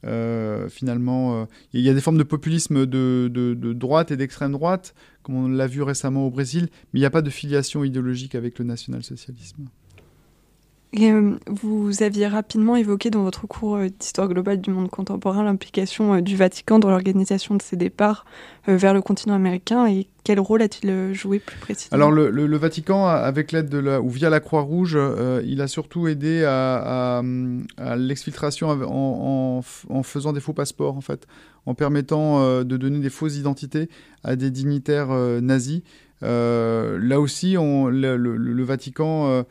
euh, 0.07 0.69
finalement, 0.69 1.47
il 1.73 1.81
y 1.81 1.89
a 1.89 1.95
des 1.95 2.01
formes 2.01 2.19
de 2.19 2.25
populisme 2.25 2.87
de 2.87 3.73
droite 3.73 4.11
et 4.11 4.17
d'extrême 4.17 4.53
droite, 4.53 4.95
comme 5.23 5.37
on 5.37 5.49
l'a 5.49 5.67
vu 5.67 5.83
récemment 5.83 6.27
au 6.27 6.31
Brésil, 6.31 6.69
mais 6.93 7.01
il 7.01 7.03
n'y 7.03 7.07
a 7.07 7.11
pas 7.11 7.23
de 7.23 7.31
filiation 7.31 7.85
idéologique 7.85 8.35
avec 8.35 8.59
le 8.59 8.65
national-socialisme. 8.65 9.69
Euh, 10.99 11.37
vous 11.47 12.03
aviez 12.03 12.27
rapidement 12.27 12.75
évoqué 12.75 13.11
dans 13.11 13.23
votre 13.23 13.47
cours 13.47 13.77
euh, 13.77 13.87
d'histoire 13.89 14.27
globale 14.27 14.61
du 14.61 14.71
monde 14.71 14.91
contemporain 14.91 15.45
l'implication 15.45 16.15
euh, 16.15 16.21
du 16.21 16.37
Vatican 16.37 16.81
dans 16.81 16.91
l'organisation 16.91 17.55
de 17.55 17.63
ses 17.63 17.77
départs 17.77 18.25
vers 18.67 18.93
le 18.93 19.01
continent 19.01 19.35
américain 19.35 19.87
et 19.87 20.09
quel 20.25 20.39
rôle 20.39 20.63
a-t-il 20.63 21.15
joué 21.15 21.39
plus 21.39 21.59
précisément? 21.59 21.95
Alors 21.95 22.11
le, 22.11 22.57
Vatican, 22.57 23.07
avec 23.07 23.53
l'aide 23.53 23.69
de 23.69 23.79
la, 23.79 24.01
ou 24.01 24.11
via 24.11 24.31
la 24.31 24.39
Croix-Rouge, 24.39 24.99
il 25.45 25.61
a 25.63 25.67
surtout 25.67 26.09
aidé 26.09 26.45
à, 26.45 27.23
l'exfiltration 27.97 28.69
en, 28.69 29.63
faisant 30.03 30.33
des 30.33 30.41
faux 30.41 30.53
passeports 30.53 30.97
en 30.97 31.01
fait, 31.01 31.27
en 31.65 31.75
permettant 31.75 32.63
de 32.63 32.77
donner 32.77 32.99
des 32.99 33.11
fausses 33.11 33.37
identités 33.37 33.89
à 34.23 34.37
des 34.37 34.51
dignitaires 34.51 35.09
nazis. 35.41 35.81
là 36.21 37.19
aussi, 37.19 37.55
le, 37.55 38.63
Vatican 38.63 39.45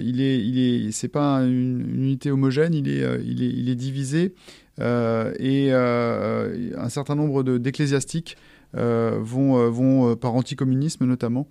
il 0.00 0.20
est, 0.20 0.38
il 0.38 0.58
est, 0.58 0.92
c'est 0.92 1.08
pas 1.08 1.38
une, 1.42 1.80
unité 1.94 2.30
homogène, 2.30 2.74
il 2.74 2.88
est, 2.88 3.02
euh, 3.02 3.18
il 3.24 3.42
est, 3.42 3.48
il 3.48 3.68
est 3.68 3.74
divisé 3.74 4.34
euh, 4.80 5.32
et 5.38 5.72
un 5.72 6.88
certain 6.88 7.14
nombre 7.14 7.42
d'ecclésiastiques 7.42 8.36
vont, 8.74 9.70
vont 9.70 10.16
par 10.16 10.34
anticommunisme 10.34 11.04
notamment, 11.04 11.46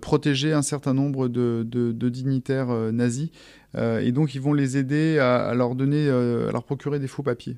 protéger 0.00 0.52
un 0.52 0.62
certain 0.62 0.94
nombre 0.94 1.28
de, 1.28 1.66
de, 1.68 2.08
dignitaires 2.08 2.68
nazis 2.92 3.28
et 3.76 4.10
donc 4.12 4.34
ils 4.34 4.40
vont 4.40 4.54
les 4.54 4.78
aider 4.78 5.18
à, 5.18 5.52
leur 5.54 5.74
donner, 5.74 6.08
à 6.08 6.50
leur 6.50 6.64
procurer 6.64 6.98
des 6.98 7.08
faux 7.08 7.22
papiers. 7.22 7.56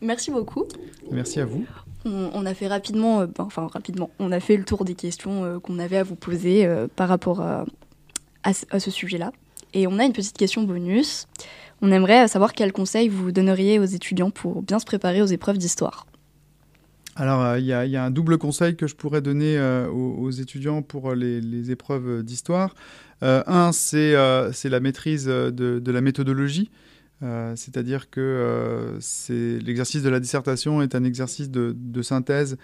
Merci 0.00 0.30
beaucoup. 0.30 0.64
Merci 1.10 1.40
à 1.40 1.46
vous. 1.46 1.64
On, 2.04 2.46
a 2.46 2.54
fait 2.54 2.68
rapidement, 2.68 3.26
ben, 3.26 3.32
enfin 3.38 3.66
rapidement, 3.66 4.10
on 4.20 4.30
a 4.30 4.38
fait 4.38 4.56
le 4.56 4.62
tour 4.62 4.84
des 4.84 4.94
questions 4.94 5.58
qu'on 5.60 5.80
avait 5.80 5.96
à 5.96 6.04
vous 6.04 6.14
poser 6.14 6.68
par 6.94 7.08
rapport 7.08 7.40
à, 7.40 7.64
à, 8.70 8.80
ce 8.80 8.90
sujet-là. 8.90 9.32
Et 9.74 9.86
on 9.86 9.98
a 9.98 10.04
une 10.04 10.12
petite 10.12 10.36
question 10.36 10.62
bonus. 10.62 11.26
On 11.82 11.90
aimerait 11.90 12.28
savoir 12.28 12.52
quels 12.52 12.72
conseils 12.72 13.08
vous 13.08 13.32
donneriez 13.32 13.78
aux 13.78 13.84
étudiants 13.84 14.30
pour 14.30 14.62
bien 14.62 14.78
se 14.78 14.86
préparer 14.86 15.20
aux 15.20 15.26
épreuves 15.26 15.58
d'histoire. 15.58 16.06
Alors, 17.16 17.42
euh, 17.42 17.58
il 17.58 17.64
y, 17.64 17.72
a 17.72 18.04
un 18.04 18.10
double 18.10 18.38
conseil 18.38 18.76
que 18.76 18.86
je 18.86 18.94
pourrais 18.94 19.22
donner 19.22 19.56
euh, 19.56 19.88
aux, 19.88 20.30
étudiants 20.30 20.82
pour 20.82 21.14
les, 21.14 21.70
épreuves 21.70 22.22
d'histoire. 22.22 22.74
Euh, 23.22 23.42
un, 23.46 23.72
c'est 23.72 24.12
la 24.12 24.80
maîtrise 24.80 25.26
de, 25.26 25.82
la 25.90 26.00
méthodologie. 26.00 26.70
C'est-à-dire 27.20 28.10
que 28.10 28.98
l'exercice 29.64 30.02
de 30.02 30.10
la 30.10 30.20
dissertation 30.20 30.82
est 30.82 30.94
un 30.94 31.04
exercice 31.04 31.50
de, 31.50 31.74
de 31.74 32.02
synthèse 32.02 32.58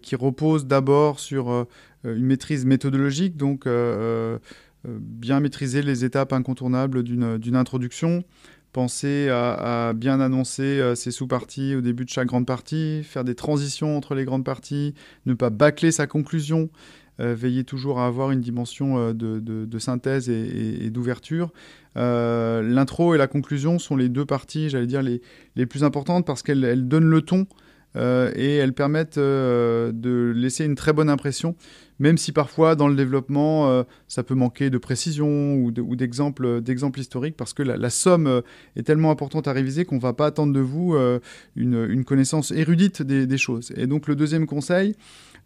qui 0.00 0.16
repose 0.16 0.66
d'abord 0.66 1.20
sur 1.20 1.66
une 2.04 2.26
maîtrise 2.26 2.64
méthodologique, 2.64 3.36
donc 3.36 3.66
euh, 3.66 4.38
bien 4.86 5.40
maîtriser 5.40 5.82
les 5.82 6.04
étapes 6.04 6.32
incontournables 6.32 7.02
d'une 7.02 7.56
introduction, 7.56 8.24
penser 8.72 9.28
à, 9.30 9.92
bien 9.94 10.20
annoncer 10.20 10.62
euh, 10.62 10.94
ses 10.94 11.10
sous-parties 11.10 11.76
au 11.76 11.80
début 11.80 12.04
de 12.04 12.10
chaque 12.10 12.26
grande 12.26 12.46
partie, 12.46 13.02
faire 13.04 13.24
des 13.24 13.34
transitions 13.34 13.96
entre 13.96 14.14
les 14.14 14.24
grandes 14.24 14.44
parties, 14.44 14.94
ne 15.26 15.34
pas 15.34 15.50
bâcler 15.50 15.92
sa 15.92 16.06
conclusion, 16.06 16.68
euh, 17.20 17.34
veiller 17.34 17.62
toujours 17.64 18.00
à 18.00 18.06
avoir 18.06 18.32
une 18.32 18.40
dimension 18.40 19.12
de, 19.14 19.78
synthèse 19.78 20.28
et, 20.28 20.90
d'ouverture. 20.90 21.52
L'intro 21.94 23.14
et 23.14 23.18
la 23.18 23.28
conclusion 23.28 23.78
sont 23.78 23.96
les 23.96 24.08
deux 24.08 24.24
parties, 24.24 24.68
j'allais 24.68 24.88
dire, 24.88 25.02
les, 25.02 25.22
les, 25.54 25.66
plus 25.66 25.84
importantes 25.84 26.26
parce 26.26 26.42
qu'elles 26.42 26.88
donnent 26.88 27.04
le 27.04 27.22
ton 27.22 27.46
et 27.96 28.56
elles 28.56 28.72
permettent 28.72 29.18
de 29.18 30.32
laisser 30.34 30.64
une 30.64 30.74
très 30.74 30.92
bonne 30.92 31.08
impression 31.08 31.54
même 31.98 32.18
si 32.18 32.32
parfois 32.32 32.74
dans 32.74 32.88
le 32.88 32.96
développement, 32.96 33.68
euh, 33.68 33.82
ça 34.08 34.22
peut 34.22 34.34
manquer 34.34 34.70
de 34.70 34.78
précision 34.78 35.56
ou 35.56 35.70
d'exemples 35.70 36.60
historiques, 36.98 37.36
parce 37.36 37.52
que 37.52 37.62
la, 37.62 37.90
somme 37.90 38.26
euh, 38.26 38.40
est 38.76 38.82
tellement 38.82 39.10
importante 39.10 39.46
à 39.48 39.52
réviser 39.52 39.84
qu'on 39.84 39.96
ne 39.96 40.00
va 40.00 40.12
pas 40.12 40.26
attendre 40.26 40.52
de 40.52 40.60
vous 40.60 40.94
euh, 40.94 41.20
une, 41.56 42.04
connaissance 42.04 42.50
érudite 42.50 43.02
des, 43.02 43.38
choses. 43.38 43.72
Et 43.76 43.86
donc 43.86 44.08
le 44.08 44.16
deuxième 44.16 44.46
conseil, 44.46 44.96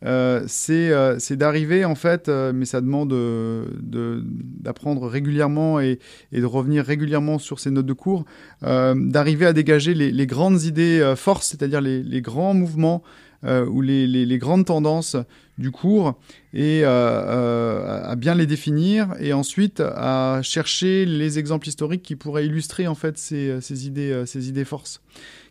c'est 0.03 1.37
d'arriver 1.37 1.85
en 1.85 1.95
fait, 1.95 2.29
mais 2.29 2.65
ça 2.65 2.81
demande 2.81 3.15
d'apprendre 3.81 5.07
régulièrement 5.07 5.81
et, 5.81 5.99
de 6.33 6.45
revenir 6.45 6.85
régulièrement 6.85 7.39
sur 7.39 7.61
ces 7.61 7.71
notes 7.71 7.87
de 7.87 7.93
cours, 7.93 8.25
d'arriver 8.63 9.47
à 9.47 9.53
dégager 9.53 9.95
les, 9.95 10.27
grandes 10.27 10.63
idées 10.63 11.15
forces, 11.17 11.49
c'est-à-dire 11.49 11.81
les, 11.81 12.03
les, 12.03 12.21
grands 12.21 12.55
mouvements 12.55 13.03
ou 13.45 13.81
les, 13.81 14.39
grandes 14.39 14.67
tendances 14.67 15.17
du 15.59 15.71
cours 15.71 16.19
et 16.59 16.83
euh, 16.83 16.89
euh, 16.89 18.03
à 18.03 18.17
bien 18.17 18.35
les 18.35 18.45
définir 18.45 19.15
et 19.21 19.33
ensuite 19.33 19.81
à 19.81 20.41
chercher 20.43 21.07
les 21.07 21.39
exemples 21.39 21.69
historiques 21.69 22.03
qui 22.03 22.17
pourraient 22.17 22.47
illustrer 22.47 22.89
en 22.89 22.97
fait 22.97 23.17
ces, 23.17 23.61
ces 23.61 23.87
idées, 23.87 24.25
ces 24.27 24.49
idées 24.49 24.65
forces 24.65 25.01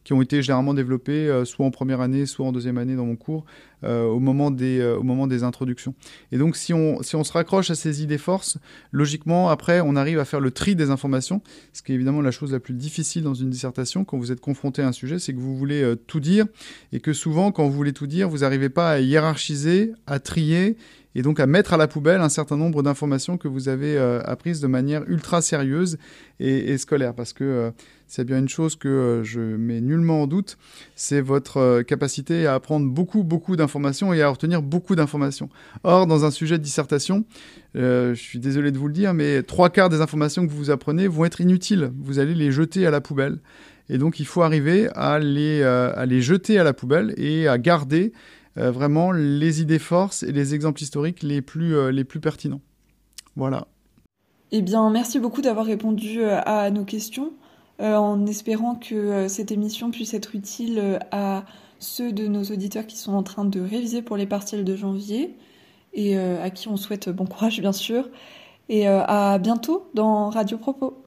qui 0.07 0.13
ont 0.13 0.21
été 0.21 0.41
généralement 0.41 0.73
développées 0.73 1.27
euh, 1.27 1.43
soit 1.43 1.65
en 1.65 1.69
première 1.69 1.99
année, 1.99 2.25
soit 2.25 2.45
en 2.45 2.53
deuxième 2.53 2.77
année 2.77 2.95
dans 2.95 3.05
mon 3.05 3.17
cours, 3.17 3.43
euh, 3.83 4.05
au, 4.05 4.21
moment 4.21 4.51
des, 4.51 4.79
euh, 4.79 5.43
introductions. 5.43 5.95
Et 6.31 6.37
donc, 6.37 6.55
si 6.55 6.73
on, 6.73 7.03
si 7.03 7.17
on 7.17 7.25
se 7.25 7.33
raccroche 7.33 7.71
à 7.71 7.75
ces 7.75 8.03
idées 8.03 8.17
forces, 8.17 8.57
logiquement, 8.93 9.49
après, 9.49 9.81
on 9.81 9.97
arrive 9.97 10.17
à 10.19 10.23
faire 10.23 10.39
le 10.39 10.51
tri 10.51 10.77
des 10.77 10.91
informations, 10.91 11.41
ce 11.73 11.81
qui 11.81 11.91
est 11.91 11.95
évidemment 11.95 12.21
la 12.21 12.31
chose 12.31 12.53
la 12.53 12.61
plus 12.61 12.73
difficile 12.73 13.23
dans 13.23 13.33
une 13.33 13.49
dissertation 13.49 14.05
quand 14.05 14.17
vous 14.17 14.31
êtes 14.31 14.39
confronté 14.39 14.81
à 14.81 14.87
un 14.87 14.93
sujet, 14.93 15.19
c'est 15.19 15.33
que 15.33 15.39
vous 15.39 15.57
voulez 15.57 15.95
tout 16.07 16.21
dire, 16.21 16.45
et 16.93 17.01
que 17.01 17.11
souvent, 17.11 17.51
quand 17.51 17.65
vous 17.65 17.75
voulez 17.75 17.91
tout 17.91 18.07
dire, 18.07 18.29
vous 18.29 18.39
n'arrivez 18.39 18.69
pas 18.69 18.91
à 18.91 18.99
hiérarchiser, 18.99 19.91
à 20.05 20.19
trier 20.19 20.77
et 21.17 21.21
donc 21.21 21.41
à 21.41 21.47
mettre 21.47 21.73
à 21.73 21.77
la 21.77 21.89
poubelle 21.89 22.21
un 22.21 22.29
certain 22.29 22.55
nombre 22.55 22.81
d'informations 22.81 23.37
que 23.37 23.49
vous 23.49 23.67
avez 23.67 23.97
apprises 24.23 24.61
de 24.61 24.67
manière 24.67 25.03
ultra 25.07 25.41
sérieuse 25.41 25.97
et, 26.39 26.77
scolaire. 26.77 27.13
Parce 27.13 27.33
que 27.33 27.73
c'est 28.07 28.23
bien 28.23 28.39
une 28.39 28.47
chose 28.47 28.77
que 28.77 28.87
euh, 28.87 29.23
je 29.23 29.41
mets 29.41 29.81
nullement 29.81 30.23
en 30.23 30.27
doute, 30.27 30.57
c'est 30.95 31.19
votre 31.19 31.57
euh, 31.57 31.83
capacité 31.83 32.47
à 32.47 32.53
apprendre 32.55 32.89
beaucoup, 32.89 33.23
beaucoup 33.23 33.57
d'informations 33.57 34.13
et 34.13 34.21
à 34.21 34.29
retenir 34.29 34.61
beaucoup 34.61 34.95
d'informations. 34.95 35.49
Or, 35.83 36.07
dans 36.07 36.23
un 36.23 36.31
sujet 36.31 36.57
de 36.57 36.63
dissertation, 36.63 37.25
euh, 37.75 38.15
je 38.15 38.21
suis 38.21 38.39
désolé 38.39 38.71
de 38.71 38.77
vous 38.77 38.87
le 38.87 38.93
dire, 38.93 39.13
mais 39.13 39.43
trois 39.43 39.69
quarts 39.69 39.89
des 39.89 39.99
informations 39.99 40.47
que 40.47 40.53
vous 40.53 40.71
apprenez 40.71 41.07
vont 41.07 41.25
être 41.25 41.41
inutiles. 41.41 41.91
Vous 41.99 42.19
allez 42.19 42.33
les 42.33 42.49
jeter 42.49 42.87
à 42.87 42.91
la 42.91 43.01
poubelle. 43.01 43.39
Et 43.89 43.97
donc, 43.97 44.19
il 44.19 44.25
faut 44.25 44.41
arriver 44.41 44.89
à 44.95 45.19
les 45.19 46.21
jeter 46.21 46.59
à 46.59 46.63
la 46.65 46.73
poubelle 46.73 47.13
et 47.15 47.47
à 47.47 47.57
garder 47.57 48.11
vraiment 48.57 49.11
les 49.11 49.61
idées 49.61 49.79
forces 49.79 50.23
et 50.23 50.31
les 50.31 50.53
exemples 50.53 50.81
historiques 50.81 51.23
les 51.23 51.41
plus, 51.41 51.91
les 51.91 52.03
plus 52.03 52.19
pertinents. 52.19 52.61
Voilà. 53.35 53.67
Eh 54.51 54.61
bien, 54.61 54.89
merci 54.89 55.19
beaucoup 55.19 55.41
d'avoir 55.41 55.65
répondu 55.65 56.23
à 56.23 56.69
nos 56.71 56.83
questions. 56.85 57.33
Euh, 57.79 57.95
en 57.95 58.25
espérant 58.25 58.73
que 58.75 58.95
euh, 58.95 59.27
cette 59.27 59.51
émission 59.51 59.91
puisse 59.91 60.15
être 60.15 60.33
utile 60.33 60.79
euh, 60.79 60.99
à 61.11 61.45
ceux 61.77 62.11
de 62.11 62.25
nos 62.27 62.43
auditeurs 62.43 62.87
qui 62.87 62.97
sont 62.97 63.13
en 63.13 63.21
train 63.21 63.45
de 63.45 63.59
réviser 63.59 64.01
pour 64.01 64.17
les 64.17 64.25
partiels 64.25 64.63
de 64.65 64.75
janvier 64.75 65.35
et 65.93 66.17
à 66.17 66.49
qui 66.51 66.67
on 66.67 66.77
souhaite 66.77 67.09
bon 67.09 67.25
courage 67.25 67.59
bien 67.59 67.71
sûr. 67.71 68.07
Et 68.69 68.87
à 68.87 69.39
bientôt 69.39 69.89
dans 69.95 70.29
Radio 70.29 70.57
Propos. 70.57 71.03